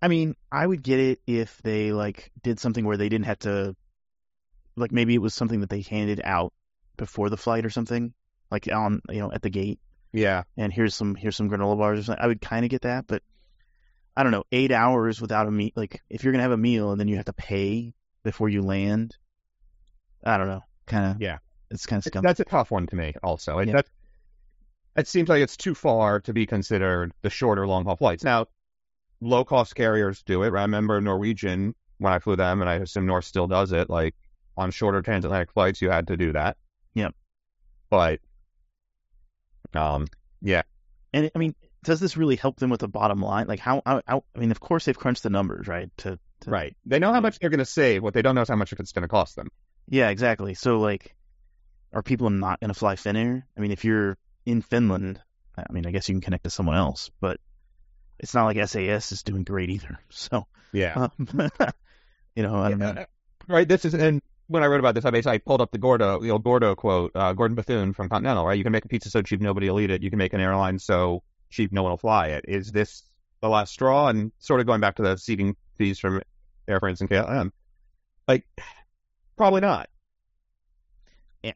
[0.02, 3.38] I mean, I would get it if they like did something where they didn't have
[3.40, 3.74] to,
[4.76, 6.52] like maybe it was something that they handed out
[6.96, 8.12] before the flight or something,
[8.50, 9.80] like on you know at the gate.
[10.12, 12.22] Yeah, and here's some here's some granola bars or something.
[12.22, 13.22] I would kind of get that, but
[14.16, 14.44] I don't know.
[14.52, 17.16] Eight hours without a meal, like if you're gonna have a meal and then you
[17.16, 19.16] have to pay before you land,
[20.24, 20.62] I don't know.
[20.86, 21.38] Kind of Yeah.
[21.70, 22.22] It's kind of scum.
[22.22, 23.14] that's a tough one to me.
[23.22, 23.74] Also, it, Yeah.
[23.76, 23.86] that
[24.96, 28.24] it seems like it's too far to be considered the shorter long haul flights.
[28.24, 28.46] Now,
[29.20, 30.46] low cost carriers do it.
[30.48, 33.90] I remember Norwegian when I flew them, and I assume Norse still does it.
[33.90, 34.14] Like
[34.56, 36.56] on shorter transatlantic flights, you had to do that.
[36.94, 37.14] Yep.
[37.90, 38.20] But,
[39.74, 40.06] um,
[40.40, 40.62] yeah,
[41.12, 43.46] And I mean, does this really help them with the bottom line?
[43.48, 43.82] Like how?
[43.84, 45.90] how, how I mean, of course they've crunched the numbers, right?
[45.98, 46.76] To, to right.
[46.86, 48.02] They know how much they're going to save.
[48.02, 49.48] What they don't know is how much it's going to cost them.
[49.88, 50.54] Yeah, exactly.
[50.54, 51.14] So like,
[51.92, 53.42] are people not gonna fly Finnair?
[53.56, 55.20] I mean, if you're in Finland,
[55.56, 57.40] I mean, I guess you can connect to someone else, but
[58.18, 59.98] it's not like SAS is doing great either.
[60.10, 60.46] So.
[60.72, 61.08] Yeah.
[61.18, 61.28] Um,
[62.34, 62.88] you know, I don't know.
[62.88, 63.04] Uh,
[63.48, 63.68] Right.
[63.68, 66.20] This is and when I wrote about this, I basically I pulled up the Gordo,
[66.20, 68.44] the old Gordo quote, uh, Gordon Bethune from Continental.
[68.44, 68.58] Right.
[68.58, 70.02] You can make a pizza so cheap nobody will eat it.
[70.02, 72.44] You can make an airline so cheap no one will fly it.
[72.48, 73.04] Is this
[73.40, 74.08] the last straw?
[74.08, 76.22] And sort of going back to the seating fees from
[76.66, 77.52] Air France and KLM,
[78.26, 78.44] like
[79.36, 79.88] probably not.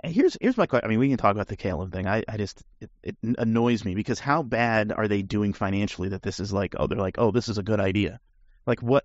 [0.04, 0.86] Here's here's my question.
[0.86, 2.06] I mean, we can talk about the KLM thing.
[2.06, 6.22] I, I just it, it annoys me because how bad are they doing financially that
[6.22, 8.20] this is like oh they're like oh this is a good idea,
[8.66, 9.04] like what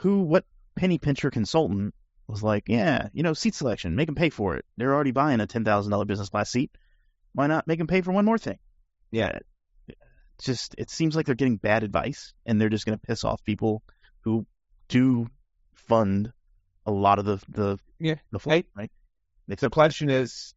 [0.00, 0.44] who what
[0.76, 1.94] penny pincher consultant
[2.26, 5.40] was like yeah you know seat selection make them pay for it they're already buying
[5.40, 6.70] a ten thousand dollar business class seat
[7.34, 8.58] why not make them pay for one more thing
[9.10, 9.38] yeah
[10.42, 13.44] just it seems like they're getting bad advice and they're just going to piss off
[13.44, 13.82] people
[14.22, 14.46] who
[14.88, 15.28] do
[15.74, 16.32] fund
[16.86, 18.16] a lot of the the Yeah.
[18.30, 18.90] the flight right
[19.48, 20.54] The question is,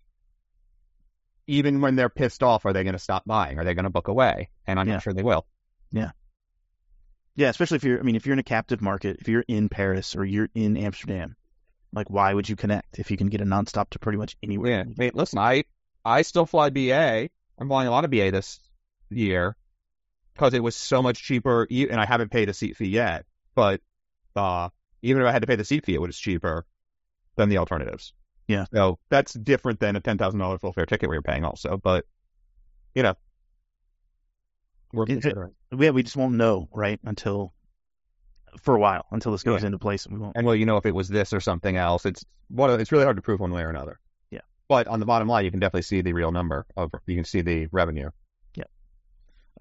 [1.48, 3.60] even when they're pissed off, are they going to stop buying?
[3.60, 4.50] Are they going to book away?
[4.66, 4.94] And I'm Yeah.
[4.96, 5.46] not sure they will.
[5.92, 6.12] Yeah,
[7.36, 9.70] Yeah, especially if you're, I mean, if you're in a captive market, if you're in
[9.70, 11.36] Paris or you're in Amsterdam,
[11.94, 14.72] like, why would you connect if you can get a nonstop to pretty much anywhere?
[14.72, 14.82] Yeah.
[14.82, 15.64] I mean, listen, I
[16.04, 17.30] I still fly BA.
[17.58, 18.60] I'm flying a lot of BA this
[19.10, 19.56] year
[20.34, 23.26] because it was so much cheaper, and I haven't paid a seat fee yet.
[23.54, 23.82] But
[24.36, 24.70] uh,
[25.06, 26.66] even if I had to pay the seat fee, it was cheaper
[27.36, 28.14] than the alternatives.
[28.48, 28.66] Yeah.
[28.74, 31.78] So that's different than a ten thousand dollars full fare ticket we were paying, also.
[31.78, 32.06] But
[32.94, 33.14] you know,
[34.94, 35.52] we're It- it- considering.
[35.78, 37.00] Yeah, we just won't know, right?
[37.04, 37.54] Until,
[38.62, 39.68] for a while, until this goes Yeah.
[39.68, 40.06] into place.
[40.06, 40.38] and We won't.
[40.38, 43.04] And well, you know, if it was this or something else, it's what it's really
[43.04, 44.00] hard to prove one way or another.
[44.32, 44.42] Yeah.
[44.70, 47.26] But on the bottom line, you can definitely see the real number of you can
[47.26, 48.10] see the revenue.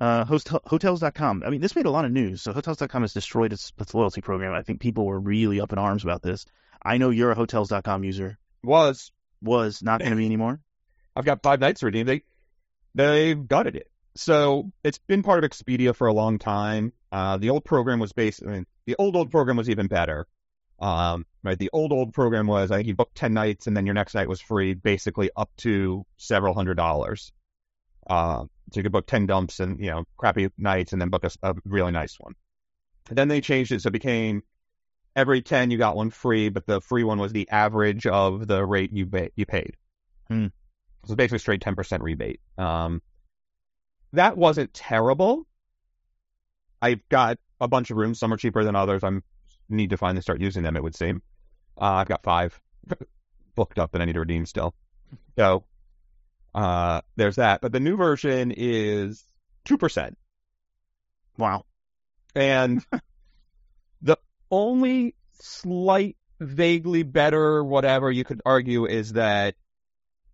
[0.01, 1.43] Uh, host, hotels.com.
[1.47, 2.43] I mean, this made a lot of news.
[2.43, 4.53] So hotels.com has destroyed its, its loyalty program.
[4.53, 6.47] I think people were really up in arms about this.
[6.83, 8.39] I know you're a hotels.com user.
[8.63, 10.61] Was Was not going to be anymore.
[11.17, 12.07] I've got five nights to redeem.
[12.07, 12.23] They
[12.95, 13.89] they've gutted it.
[14.17, 16.93] So it's been part of Expedia for a long time.
[17.11, 18.43] Uh, the old program was based.
[18.45, 20.27] I mean, the old old program was even better.
[20.81, 23.87] Um, right, the old old program was I think you booked ten nights and then
[23.87, 27.33] your next night was free, basically up to several hundred dollars.
[28.07, 31.25] Uh, so you could book ten dumps and you know crappy nights and then book
[31.25, 32.35] a, a really nice one.
[33.09, 34.43] And then they changed it so it became
[35.15, 38.65] every ten you got one free, but the free one was the average of the
[38.65, 39.77] rate you ba- you paid.
[40.29, 40.47] Hmm.
[41.07, 42.41] So basically straight ten percent rebate.
[42.59, 43.03] Um,
[44.13, 45.47] that wasn't terrible.
[46.81, 48.19] I've got a bunch of rooms.
[48.19, 49.03] Some are cheaper than others.
[49.03, 49.23] I'm
[49.69, 50.77] need to finally start using them.
[50.77, 51.23] It would seem.
[51.81, 52.61] Uh, I've got five
[53.55, 54.75] booked up that I need to redeem still.
[55.37, 55.65] So
[56.55, 57.61] uh, there's that.
[57.61, 59.25] But the new version is
[59.65, 60.17] two percent,
[61.37, 61.65] Wow.
[62.35, 62.85] and
[64.03, 64.19] the
[64.51, 69.55] only slight, vaguely better, whatever you could argue is that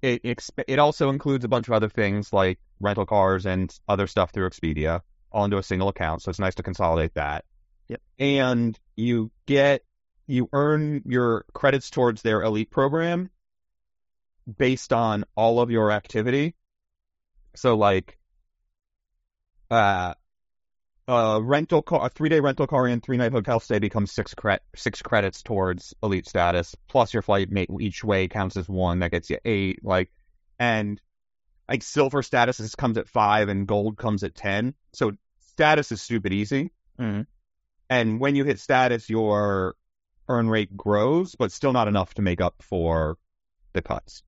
[0.03, 4.07] it exp- it also includes a bunch of other things like rental cars and other
[4.07, 5.01] stuff through Expedia
[5.33, 6.23] all into a single account.
[6.23, 7.45] So it's nice to consolidate that.
[7.89, 8.01] Yep.
[8.19, 9.83] And you get
[10.27, 13.31] you earn your credits towards their elite program
[14.57, 16.55] based on all of your activity.
[17.55, 18.19] So like
[19.71, 20.15] uh
[21.09, 24.33] a rental car, a three day rental car and three night hotel stay becomes six
[24.35, 26.77] cre- six credits towards elite status.
[26.89, 29.01] Plus your flight mate each way counts as one.
[29.01, 29.85] That gets you eight.
[29.85, 30.11] Like,
[30.59, 31.01] and
[31.69, 34.75] like silver status is, comes at five and gold comes at ten.
[34.93, 36.71] So status is stupid easy.
[36.99, 37.27] Mhm.
[37.89, 39.75] And when you hit status, your
[40.29, 43.19] earn rate grows, but still not enough to make up for
[43.73, 44.23] the cuts.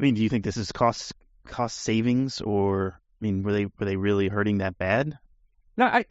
[0.00, 1.12] I mean, do you think this is cost
[1.46, 5.18] cost savings, or I mean, were they were they really hurting that bad?
[5.76, 6.06] No, I.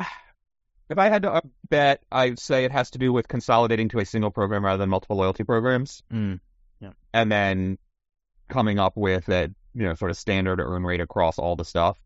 [0.90, 4.00] If I had to uh, bet, I'd say it has to do with consolidating to
[4.00, 6.40] a single program rather than multiple loyalty programs, Mm.
[7.14, 7.78] and then
[8.48, 11.98] coming up with a you know sort of standard earn rate across all the stuff.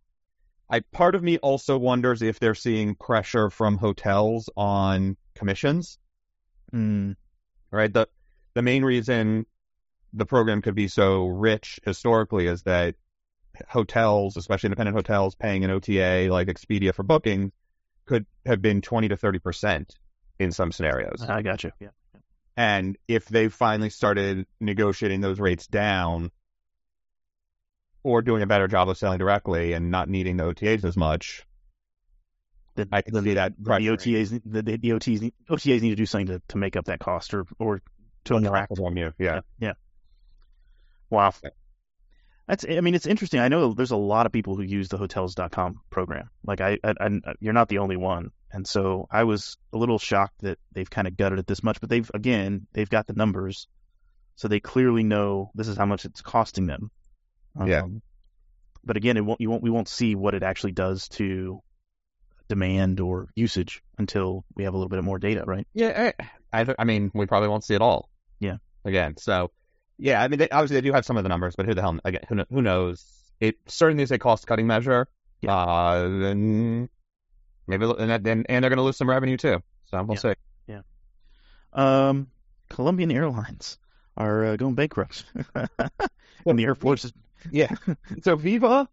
[0.70, 5.98] I part of me also wonders if they're seeing pressure from hotels on commissions.
[6.74, 7.16] Mm.
[7.72, 7.92] Right.
[7.94, 8.08] The
[8.54, 9.46] the main reason
[10.14, 12.96] the program could be so rich historically is that
[13.68, 17.52] hotels, especially independent hotels, paying an OTA like Expedia for booking,
[18.06, 19.94] could have been twenty to thirty percent
[20.40, 21.24] in some scenarios.
[21.28, 21.72] I got you.
[21.80, 21.90] Yeah.
[22.56, 26.32] And if they finally started negotiating those rates down,
[28.04, 31.46] or doing a better job of selling directly and not needing the OTAs as much,
[32.76, 33.70] The, I can the, see that the.
[33.72, 37.34] OTAs the, the, OTAs OTAs need to do something to, to make up that cost
[37.34, 37.82] or or
[38.26, 38.72] to attract.
[38.78, 39.14] you.
[39.18, 39.42] Yeah.
[39.60, 39.74] Yeah.
[41.14, 41.34] Wow.
[42.48, 43.40] That's I mean it's interesting.
[43.40, 46.30] I know there's a lot of people who use the hotels.com program.
[46.46, 48.32] Like I, I, I you're not the only one.
[48.52, 51.80] And so I was a little shocked that they've kind of gutted it this much,
[51.80, 53.68] but they've again, they've got the numbers.
[54.36, 56.90] So they clearly know this is how much it's costing them.
[57.64, 57.84] Yeah.
[57.84, 58.02] Um,
[58.84, 61.62] but again, it won't you won't we won't see what it actually does to
[62.50, 65.68] demand or usage until we have a little bit more data, right?
[65.74, 66.12] Yeah,
[66.52, 68.10] I, I, I mean, we probably won't see it all.
[68.40, 68.58] Yeah.
[68.84, 69.52] Again, so
[70.04, 71.82] yeah, I mean, they, obviously they do have some of the numbers, but who the
[71.82, 71.98] hell?
[72.04, 73.06] Again, who, who knows?
[73.40, 75.08] It certainly is a cost cutting measure.
[75.42, 75.56] Yeah.
[75.56, 76.90] Uh, then
[77.68, 79.64] maybe and that- and, and they're going to lose some revenue too.
[79.86, 80.34] So we'll Yeah.
[80.68, 80.74] see.
[81.74, 82.28] Um,
[82.70, 83.78] Colombian Airlines
[84.16, 87.14] are uh, going bankrupt, and the Air Force is
[87.52, 87.74] Yeah.
[88.22, 88.88] so Viva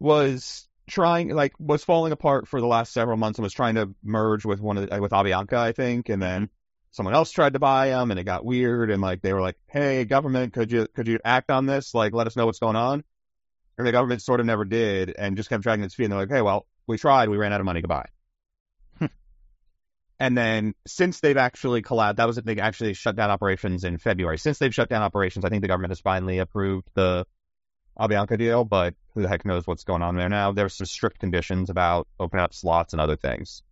[0.00, 3.94] was trying, like, was falling apart for the last several months and was trying to
[4.02, 6.48] merge with one of the, with Avianca, I think, and then
[6.98, 9.56] someone else tried to buy them, and it got weird, and like they were like,
[9.68, 11.94] "Hey, government, could you could you act on this?
[11.94, 13.04] Like, let us know what's going on."
[13.78, 16.04] And the government sort of never did, and just kept dragging its feet.
[16.04, 17.80] And they're like, "Hey, well, we tried, we ran out of money.
[17.80, 18.08] Goodbye."
[20.20, 23.98] And then since they've actually collabed, that was it, they actually shut down operations in
[23.98, 24.36] February.
[24.36, 27.24] Since they've shut down operations, I think the government has finally approved the
[27.96, 30.50] Avianca deal, but who the heck knows what's going on there now?
[30.50, 33.62] There's some strict conditions about opening up slots and other things.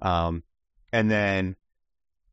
[0.00, 0.44] Um,
[0.92, 1.56] and then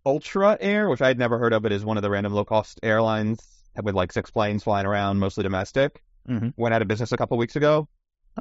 [0.05, 2.45] Ultra Air, which I had never heard of, but is one of the random low
[2.45, 3.39] cost airlines
[3.81, 6.53] with like six planes flying around, mostly domestic, Mhm.
[6.57, 7.87] went out of business a couple weeks ago.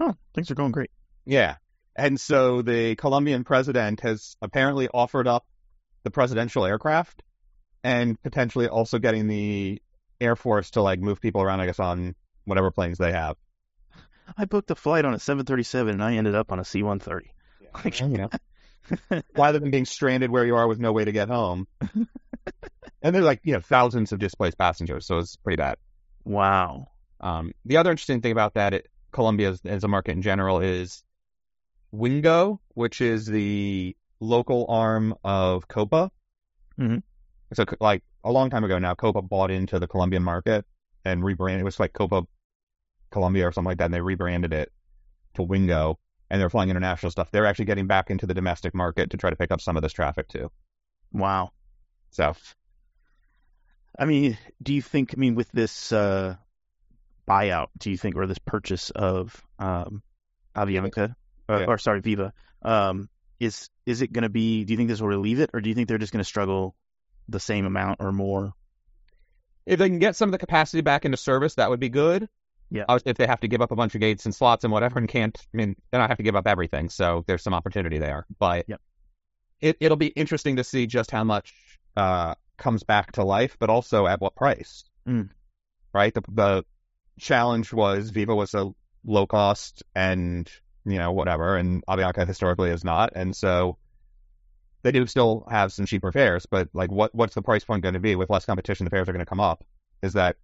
[0.01, 0.91] oh things are going great.
[1.25, 1.57] Yeah.
[1.97, 5.45] And so the Colombian president has apparently offered up
[6.05, 7.23] the presidential aircraft
[7.83, 9.83] and potentially also getting the
[10.21, 13.37] Air Force to like move people around, I guess, on whatever planes they have.
[14.39, 17.27] I booked a flight on a 737 and I ended up on a C-130.
[17.85, 18.31] Like, you know,
[19.37, 21.67] rather than being stranded where you are with no way to get home.
[23.03, 25.77] and there's like, you know, thousands of displaced passengers, so it's pretty bad.
[26.25, 26.89] wow.
[27.23, 31.03] Um, the other interesting thing about that, Colombia as, as a market in general, is
[31.93, 36.11] Wingo, which is the local arm of Copa.
[36.79, 37.03] Mhm.
[37.53, 40.65] So, like a long time ago now, Copa bought into the Colombian market
[41.05, 41.61] and rebranded.
[41.61, 42.23] It was like Copa
[43.11, 44.73] Colombia or something like that, and they rebranded it
[45.35, 45.99] to Wingo,
[46.31, 47.31] and they're flying international stuff.
[47.31, 49.83] They're actually getting back into the domestic market to try to pick up some of
[49.83, 50.51] this traffic too.
[51.13, 51.51] Wow.
[52.13, 52.35] So,
[53.99, 55.15] I mean, do you think?
[55.17, 56.37] I mean, with this uh,
[57.29, 60.03] buyout, do you think, or this purchase of um,
[60.57, 61.15] Avianca,
[61.49, 61.65] uh, Yeah.
[61.67, 64.65] or sorry, Viva, um, is is it going to be?
[64.65, 66.29] Do you think this will relieve it, or do you think they're just going to
[66.29, 66.77] struggle
[67.29, 68.53] the same amount or more?
[69.67, 72.29] if they can get some of the capacity back into service, that would be good.
[72.71, 72.85] Yeah.
[72.89, 74.99] Obviously, if they have to give up a bunch of gates and slots and whatever
[74.99, 76.89] and can't, I mean, then I have to give up everything.
[76.89, 78.27] So there's some opportunity there.
[78.39, 78.81] But Yep.
[79.61, 81.53] it, it'll be interesting to see just how much
[81.97, 84.85] uh, comes back to life, but also at what price.
[85.09, 85.31] Mm.
[85.93, 86.15] Right?
[86.15, 86.65] The, the
[87.19, 88.71] challenge was Viva was a
[89.05, 90.51] low cost and,
[90.85, 93.13] you know, whatever, and Avianca historically is not.
[93.17, 93.79] And so
[94.83, 97.95] they do still have some cheaper fares, but like what what's the price point going
[97.95, 98.85] to be with less competition?
[98.85, 99.65] The fares are going to come up.
[100.03, 100.37] Is that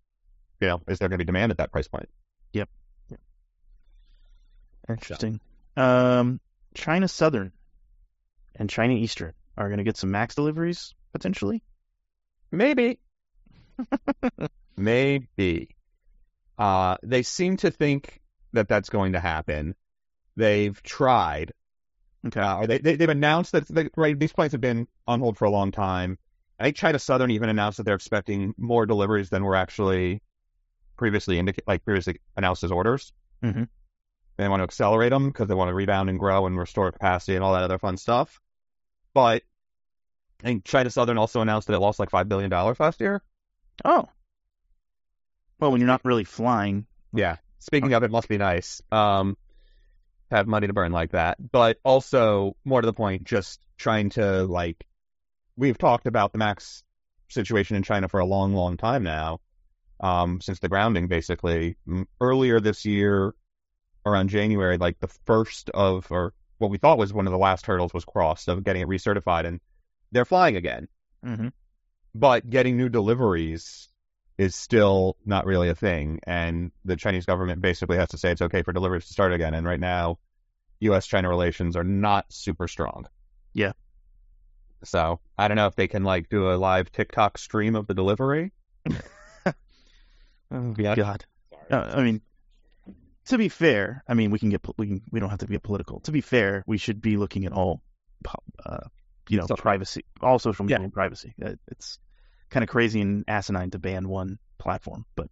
[0.60, 2.08] you know is there going to be demand at that price point?
[2.52, 2.68] Yep.
[4.88, 5.40] Interesting.
[5.76, 6.40] Um,
[6.74, 7.52] China Southern
[8.54, 11.62] and China Eastern are going to get some max deliveries potentially.
[12.52, 13.00] Maybe,
[14.76, 15.68] maybe.
[16.58, 18.20] Uh, they seem to think
[18.52, 19.74] that that's going to happen.
[20.36, 21.52] They've tried.
[22.26, 22.40] Okay.
[22.40, 25.36] Uh, or they, they they've announced that they, right these planes have been on hold
[25.36, 26.18] for a long time.
[26.58, 30.22] I think China Southern even announced that they're expecting more deliveries than were actually
[30.96, 33.12] previously indicated, like previously announced as orders.
[33.42, 33.68] Mhm.
[34.36, 37.34] They want to accelerate them because they want to rebound and grow and restore capacity
[37.36, 38.40] and all that other fun stuff.
[39.14, 39.42] But
[40.42, 43.22] I think China Southern also announced that it lost like five billion dollars last year.
[43.84, 44.08] Oh.
[45.58, 47.36] Well, when you're not really flying, Yeah.
[47.58, 48.82] Speaking of, it must be nice.
[48.92, 49.36] Um,
[50.28, 54.10] to have money to burn like that, but also more to the point, just trying
[54.10, 54.84] to like,
[55.56, 56.84] we've talked about the max
[57.28, 59.40] situation in China for a long, long time now.
[60.00, 61.76] Um, since the grounding, basically,
[62.20, 63.34] earlier this year,
[64.04, 67.66] around January, like the first of, or what we thought was one of the last
[67.66, 69.60] hurdles was crossed of getting it recertified, and
[70.12, 70.88] they're flying again.
[71.24, 71.48] mm-hmm.
[72.14, 73.88] But getting new deliveries
[74.38, 76.20] is still not really a thing.
[76.26, 79.54] And the Chinese government basically has to say it's okay for deliveries to start again.
[79.54, 80.18] And right now,
[80.80, 81.06] U.S.
[81.06, 83.06] China relations are not super strong.
[83.54, 83.72] Yeah.
[84.84, 87.94] So I don't know if they can like do a live TikTok stream of the
[87.94, 88.52] delivery.
[90.50, 90.94] oh Yeah.
[90.94, 91.24] God.
[91.70, 92.20] I mean,
[93.26, 95.62] to be fair, I mean we can get we can we don't have to get
[95.62, 96.00] political.
[96.00, 97.82] To be fair, we should be looking at all,
[98.64, 98.78] uh,
[99.28, 100.88] you know, So- privacy, all social media Yeah.
[100.92, 101.34] privacy.
[101.44, 101.98] Uh, It's
[102.50, 105.28] kind of crazy and asinine to ban one platform, but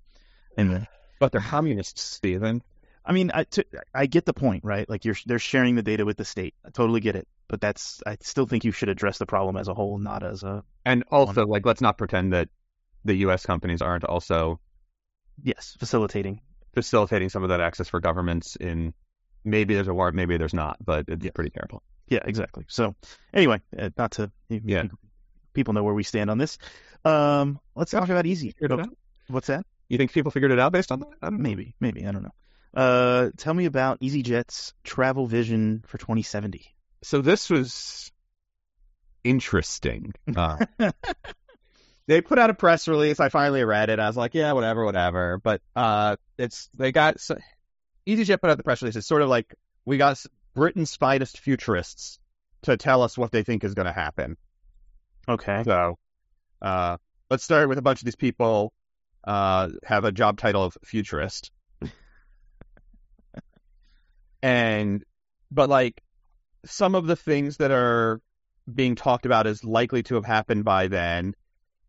[0.59, 0.87] anyway.
[1.21, 2.63] But they're communists, Stephen.
[3.07, 4.89] I mean, I, to, I get the point, right?
[4.89, 6.55] Like you're they're sharing the data with the state.
[6.65, 9.69] I totally get it, but that's I still think you should address the problem as
[9.69, 12.49] a whole, not as a And also, like, let's not pretend that
[13.05, 13.45] the U.S.
[13.47, 14.59] companies aren't also
[15.43, 16.41] yes facilitating.
[16.75, 18.95] facilitating some of that access for governments in
[19.45, 21.83] maybe there's a war, maybe there's not, but it's pretty terrible.
[22.09, 22.65] Yeah, exactly.
[22.69, 22.95] So
[23.33, 24.85] anyway, uh, not to Yeah.
[25.53, 26.59] people know where we stand on this.
[27.05, 28.55] Um, let's talk about easy.
[28.71, 28.89] Out?
[29.29, 29.65] What's that?
[29.89, 31.31] You think people figured it out based on that?
[31.31, 31.31] Know.
[31.39, 32.35] Maybe, maybe I don't know.
[32.75, 36.75] Uh, tell me about EasyJet's travel vision for 2070.
[37.03, 38.11] so this was
[39.23, 40.13] interesting.
[40.35, 40.57] Uh,
[42.07, 43.21] they put out a press release.
[43.21, 43.99] I finally read it.
[43.99, 45.39] I was like, yeah, whatever, whatever.
[45.43, 47.37] But uh, it's they got so,
[48.07, 48.97] EasyJet put out the press release.
[48.97, 50.23] It's sort of like we got
[50.55, 52.19] Britain's finest futurists
[52.63, 54.37] to tell us what they think is going to happen.
[55.29, 55.63] Okay.
[55.65, 55.99] So
[56.61, 56.99] uh,
[57.31, 58.73] let's start with a bunch of these people
[59.25, 61.51] uh, have a job title of futurist.
[64.43, 65.03] and,
[65.51, 66.03] but like
[66.67, 68.21] some of the things that are
[68.73, 71.35] being talked about as likely to have happened by then.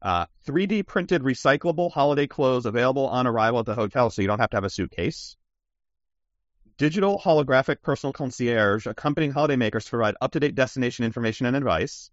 [0.06, 4.38] Uh, 3D printed recyclable holiday clothes available on arrival at the hotel, so you don't
[4.38, 5.36] have to have a suitcase.
[6.78, 12.12] Digital holographic personal concierge accompanying holidaymakers to provide up to date destination information and advice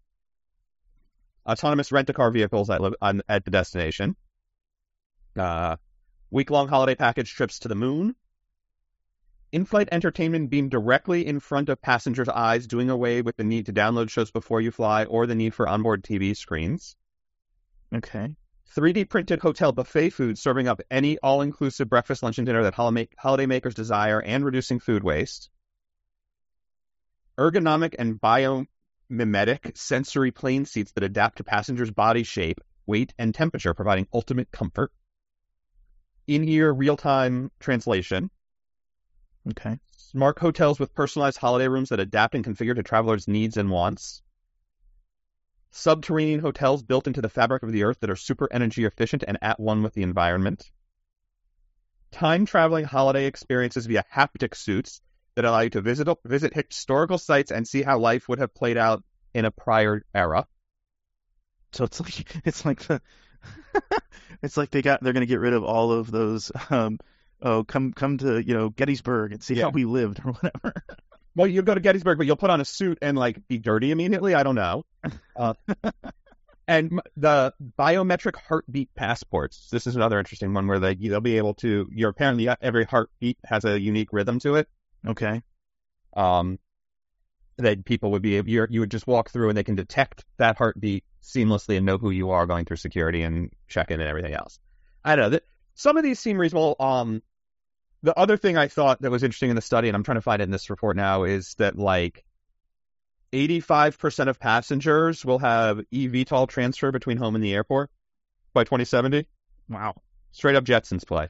[1.45, 4.16] autonomous rent-a-car vehicles at, on, at the destination,
[5.37, 5.77] uh,
[6.31, 8.14] week-long holiday package trips to the moon,
[9.51, 13.73] in-flight entertainment beamed directly in front of passengers' eyes, doing away with the need to
[13.73, 16.97] download shows before you fly or the need for onboard TV screens.
[17.95, 18.34] Okay.
[18.74, 22.74] 3D printed hotel buffet food serving up any all inclusive breakfast, lunch, and dinner that
[23.18, 25.51] holiday makers desire and reducing food waste.
[27.38, 33.74] Ergonomic and biomimetic sensory plane seats that adapt to passengers' body shape, weight, and temperature,
[33.74, 34.90] providing ultimate comfort.
[36.26, 38.30] In ear real time translation.
[39.51, 39.78] Okay.
[39.97, 44.22] Smart hotels with personalized holiday rooms that adapt and configure to travelers' needs and wants.
[45.73, 49.39] Subterranean hotels built into the fabric of the earth that are super energy efficient and
[49.43, 50.70] at one with the environment.
[52.12, 55.01] Time traveling holiday experiences via haptic suits
[55.35, 58.77] that allow you to visit visit historical sites and see how life would have played
[58.77, 59.03] out
[59.35, 60.47] in a prior era.
[61.73, 63.01] So it's like it's like the
[64.43, 66.99] it's like they got they're gonna get rid of all of those um
[67.41, 69.64] oh come come to you know Gettysburg and see Yeah.
[69.64, 70.75] how we lived or whatever.
[71.35, 73.91] Well, you'll go to Gettysburg, but you'll put on a suit and like be dirty
[73.91, 74.35] immediately.
[74.35, 74.85] I don't know.
[75.35, 75.55] Uh,
[76.68, 79.68] and the biometric heartbeat passports.
[79.70, 81.89] This is another interesting one where they they'll be able to.
[81.91, 84.68] Your apparently every heartbeat has a unique rhythm to it.
[85.07, 85.43] Okay.
[86.14, 86.59] Um,
[87.59, 90.57] that people would be you you would just walk through and they can detect that
[90.57, 94.35] heartbeat seamlessly and know who you are going through security and check in and everything
[94.35, 94.59] else.
[95.05, 96.76] I don't know that some of these seem reasonable.
[96.78, 97.22] Um,
[98.03, 100.23] the other thing I thought that was interesting in the study, and I'm trying to
[100.23, 102.25] find it in this report now, is that like
[103.33, 107.91] 85% of passengers will have eVTOL transfer between home and the airport
[108.53, 109.27] by 2070.
[109.69, 109.95] Wow.
[110.33, 111.29] Straight up Jetsons play.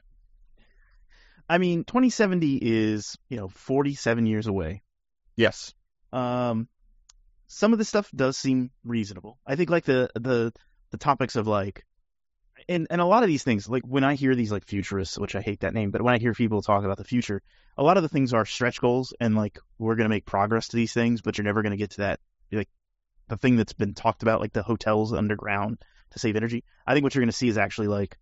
[1.49, 4.81] I mean, 2070 is you know 47 years away.
[5.35, 5.73] Yes.
[6.11, 6.67] Um,
[7.47, 9.37] some of this stuff does seem reasonable.
[9.45, 10.53] I think like the the
[10.91, 11.85] the topics of like,
[12.69, 15.35] and and a lot of these things, like when I hear these like futurists, which
[15.35, 17.41] I hate that name, but when I hear people talk about the future,
[17.77, 20.75] a lot of the things are stretch goals, and like we're gonna make progress to
[20.75, 22.19] these things, but you're never gonna get to that
[22.51, 22.69] like
[23.29, 26.63] the thing that's been talked about, like the hotels underground to save energy.
[26.85, 28.17] I think what you're gonna see is actually like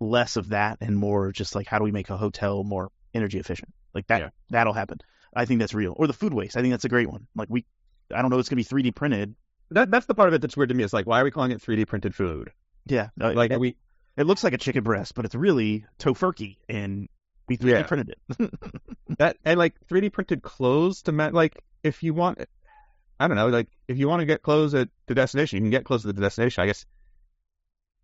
[0.00, 3.38] less of that and more just like how do we make a hotel more energy
[3.38, 3.72] efficient?
[3.94, 4.30] Like that Yeah.
[4.50, 4.98] that'll happen.
[5.34, 5.94] I think that's real.
[5.96, 6.56] Or the food waste.
[6.56, 7.26] I think that's a great one.
[7.34, 7.66] Like we,
[8.14, 9.34] I don't know, it's gonna be 3D printed.
[9.70, 10.84] That that's the part of it that's weird to me.
[10.84, 12.50] Is like, why are we calling it 3D printed food?
[12.88, 13.76] Yeah, uh, no, Like, it, we
[14.16, 17.08] it looks like a chicken breast, but it's really Tofurky, and
[17.48, 17.82] we 3D Yeah.
[17.86, 18.50] printed it.
[19.18, 21.32] that and like 3D printed clothes to match.
[21.32, 22.38] Like, if you want,
[23.20, 23.48] I don't know.
[23.48, 26.14] Like, if you want to get clothes at the destination, you can get clothes at
[26.16, 26.62] the destination.
[26.62, 26.84] I guess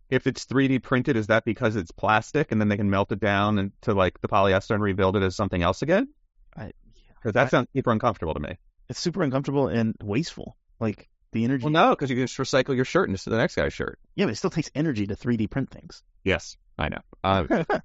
[0.09, 3.19] if it's 3D printed, is that because it's plastic and then they can melt it
[3.19, 6.07] down into like the polyester and rebuild it as something else again?
[6.55, 8.57] Because that I- sounds super uncomfortable to me.
[8.87, 10.55] it's super uncomfortable and wasteful.
[10.79, 11.63] Like the energy.
[11.63, 13.99] Well, no, because you can just recycle your shirt into the next guy's shirt.
[14.15, 16.01] Yeah, but it still takes energy to 3D print things.
[16.23, 17.01] Yes, I know.
[17.23, 17.79] Uh,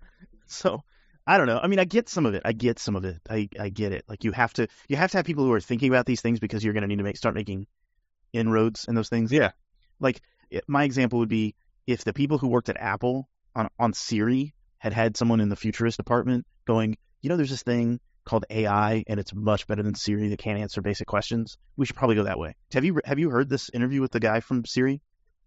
[0.46, 0.82] so
[1.26, 1.58] I don't know.
[1.62, 2.42] I mean, I get some of it.
[2.44, 3.18] I get some of it.
[3.28, 4.04] I I get it.
[4.08, 6.40] Like you have to you have to have people who are thinking about these things
[6.40, 7.66] because you're going to need to make start making
[8.32, 9.32] inroads in those things.
[9.32, 9.50] yeah,
[9.98, 10.20] Like
[10.50, 11.54] it- my example would be
[11.86, 15.56] if the people who worked at Apple on on Siri had had someone in the
[15.56, 19.94] futurist department going, you know, there's this thing called AI and it's much better than
[19.94, 21.58] Siri that can't answer basic questions.
[21.76, 22.54] We should probably go that way.
[22.72, 25.00] Have you have you heard this interview with the guy from Siri?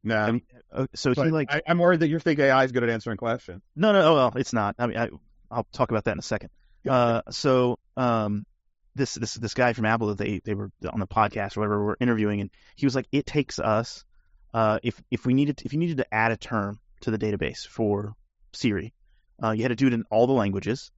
[0.03, 0.39] no.
[0.71, 3.17] Uh, so he like I, I'm worried that you think AI is good at answering
[3.17, 3.61] questions.
[3.76, 4.76] no no oh, well it's not.
[4.80, 5.09] I mean I
[5.51, 6.49] I'll talk about that in a second.
[6.89, 8.45] Uh, so um,
[8.95, 11.80] this this this guy from Apple that they they were on the podcast or whatever
[11.80, 14.03] we were interviewing, and he was like, it takes us
[14.53, 17.67] uh, if if we needed if you needed to add a term to the database
[17.67, 18.15] for
[18.53, 18.93] Siri,
[19.43, 20.91] uh, you had to do it in all the languages,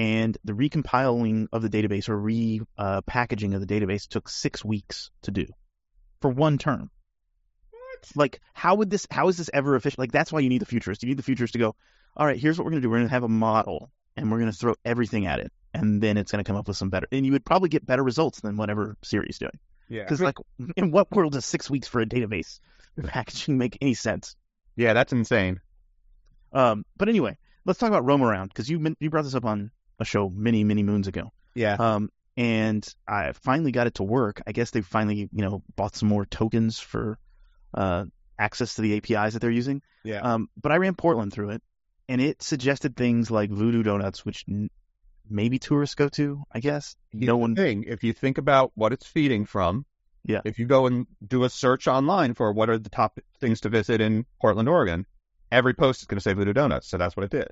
[0.00, 4.64] and the recompiling of the database or re uh, packaging of the database took six
[4.64, 5.44] weeks to do
[6.22, 6.90] for one term.
[8.16, 9.06] Like, how would this?
[9.10, 9.98] How is this ever efficient?
[9.98, 11.02] Like, that's why you need the futurist.
[11.02, 11.76] You need the futurist to go.
[12.16, 12.88] All right, here's what we're gonna do.
[12.88, 16.32] We're gonna have a model, and we're gonna throw everything at it, and then it's
[16.32, 17.06] gonna come up with some better.
[17.12, 19.58] And you would probably get better results than whatever Siri's doing.
[19.90, 20.04] Yeah.
[20.04, 20.36] Because, like,
[20.78, 22.60] in what world does six weeks for a database
[23.04, 24.34] packaging make any sense?
[24.76, 25.60] yeah, that's insane.
[26.54, 27.36] Um, but anyway,
[27.66, 29.70] let's talk about roam around because you you brought this up on
[30.00, 31.30] a show many many moons ago.
[31.54, 31.74] Yeah.
[31.74, 34.42] Um, and I finally got it to work.
[34.46, 37.18] I guess they finally you know bought some more tokens for
[37.74, 38.06] uh
[38.38, 39.82] access to the APIs that they're using.
[40.02, 40.20] Yeah.
[40.20, 41.62] Um, but I ran Portland through it,
[42.08, 44.70] and it suggested things like Voodoo Donuts, which n-
[45.28, 46.42] maybe tourists go to.
[46.50, 47.54] I guess no one.
[47.54, 47.84] thing.
[47.86, 49.84] If you think about what it's feeding from,
[50.24, 50.40] Yeah.
[50.44, 53.68] If you go and do a search online for what are the top things to
[53.68, 55.04] visit in Portland, Oregon,
[55.52, 56.88] every post is going to say Voodoo Donuts.
[56.88, 57.48] So that's what it did.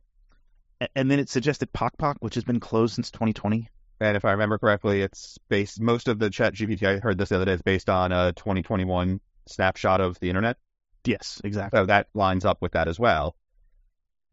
[0.95, 3.69] And then it suggested Pok, which has been closed since 2020.
[4.01, 5.81] And if I remember correctly, it's based.
[5.81, 8.33] Most of the Chat GPT I heard this the other day is based on a
[8.33, 10.57] 2021 snapshot of the internet.
[11.05, 11.79] Yes, exactly.
[11.79, 13.35] So that lines up with that as well.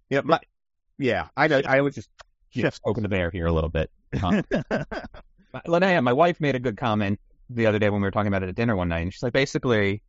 [0.10, 0.40] Yeah, my,
[1.00, 1.30] yeah.
[1.36, 1.62] I know.
[1.66, 2.10] I was just
[2.56, 3.90] know, poking the bear here a little bit.
[5.56, 7.18] Uh, Linnea, my wife made a good comment
[7.50, 9.24] the other day when we were talking about it at dinner one night, and she's
[9.24, 10.02] like, basically,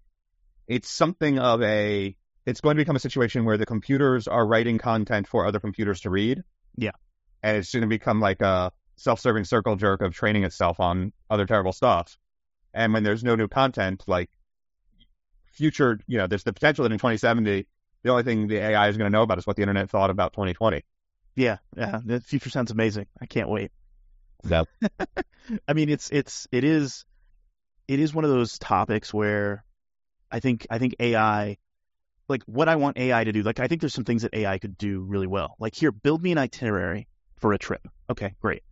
[0.67, 2.17] it's something of a.
[2.47, 6.01] It's going to become a situation where the computers are writing content for other computers
[6.03, 6.43] to read.
[6.77, 6.93] Yeah.
[7.43, 11.45] And it's going to become like a self-serving circle jerk of training itself on other
[11.45, 12.17] terrible stuff.
[12.73, 14.31] And when there's no new content, like
[15.53, 17.67] future, you know, there's the potential that in 2070,
[18.03, 20.11] the only thing the AI is going to know about is what the internet thought
[20.11, 20.85] about 2020.
[21.35, 22.01] yeah, yeah.
[22.05, 23.07] The future sounds amazing.
[23.21, 23.73] I can't wait.
[24.49, 24.67] So,
[25.69, 27.05] I mean, it's it's it is
[27.89, 29.65] it is one of those topics where
[30.31, 31.57] I think I think AI,
[32.29, 34.59] like what I want AI to do, like I think there's some things that AI
[34.59, 35.55] could do really well.
[35.59, 37.07] Like here, build me an itinerary
[37.39, 37.87] for a trip.
[38.11, 38.63] Okay, great.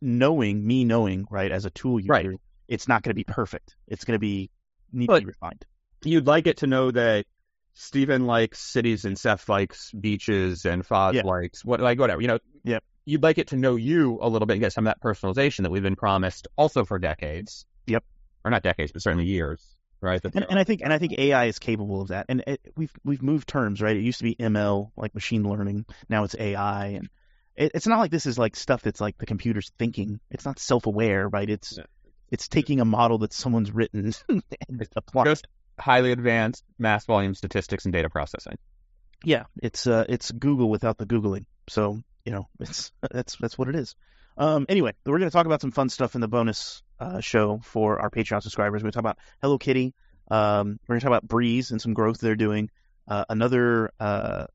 [0.00, 2.28] Knowing me knowing right as a tool user, Right.
[2.68, 3.76] it's not going to be perfect.
[3.86, 4.50] It's going to be
[4.92, 5.64] need to be refined.
[6.04, 7.26] You'd like it to know that
[7.74, 11.22] Stephen likes cities and Seth likes beaches and Foz Yeah.
[11.22, 12.20] likes what like whatever.
[12.22, 12.84] You know, Yep.
[13.06, 15.62] You'd like it to know you a little bit and get some of that personalization
[15.62, 17.66] that we've been promised also for decades.
[17.86, 18.04] Yep.
[18.44, 19.76] Or not decades, but certainly years.
[20.02, 20.20] Right.
[20.24, 22.26] And, and I think and I think AI is capable of that.
[22.28, 23.96] And it, we've we've moved terms, right?
[23.96, 25.84] It used to be ML, like machine learning.
[26.08, 27.08] Now it's AI, and
[27.54, 30.20] it, it's not like this is like stuff that's like the computer's thinking.
[30.30, 31.48] It's not self-aware, right?
[31.48, 31.84] It's Yeah.
[32.30, 34.42] it's taking a model that someone's written and
[34.96, 35.26] applying.
[35.26, 35.46] just
[35.78, 38.56] highly advanced mass volume statistics and data processing.
[39.22, 41.44] Yeah, it's uh, it's Google without the googling.
[41.68, 43.94] So you know, it's that's that's what it is.
[44.38, 47.60] Um, anyway, we're going to talk about some fun stuff in the bonus uh, show
[47.64, 48.82] for our Patreon subscribers.
[48.82, 49.94] We're going to talk about Hello Kitty.
[50.30, 52.70] Um, we're going to talk about Breeze and some growth they're doing.
[53.08, 54.46] Uh, another uh,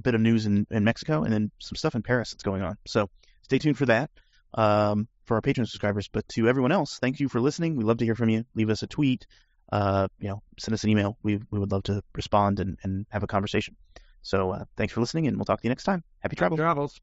[0.00, 2.76] bit of news in, in Mexico, and then some stuff in Paris that's going on.
[2.86, 3.10] So
[3.42, 4.10] stay tuned for that
[4.54, 6.08] um, for our Patreon subscribers.
[6.08, 7.76] But to everyone else, thank you for listening.
[7.76, 8.44] We love to hear from you.
[8.54, 9.26] Leave us a tweet.
[9.70, 11.18] Uh, you know, send us an email.
[11.22, 13.76] We we would love to respond and, and have a conversation.
[14.22, 16.02] So uh, thanks for listening, and we'll talk to you next time.
[16.20, 16.58] Happy travels.
[16.58, 17.00] Travels.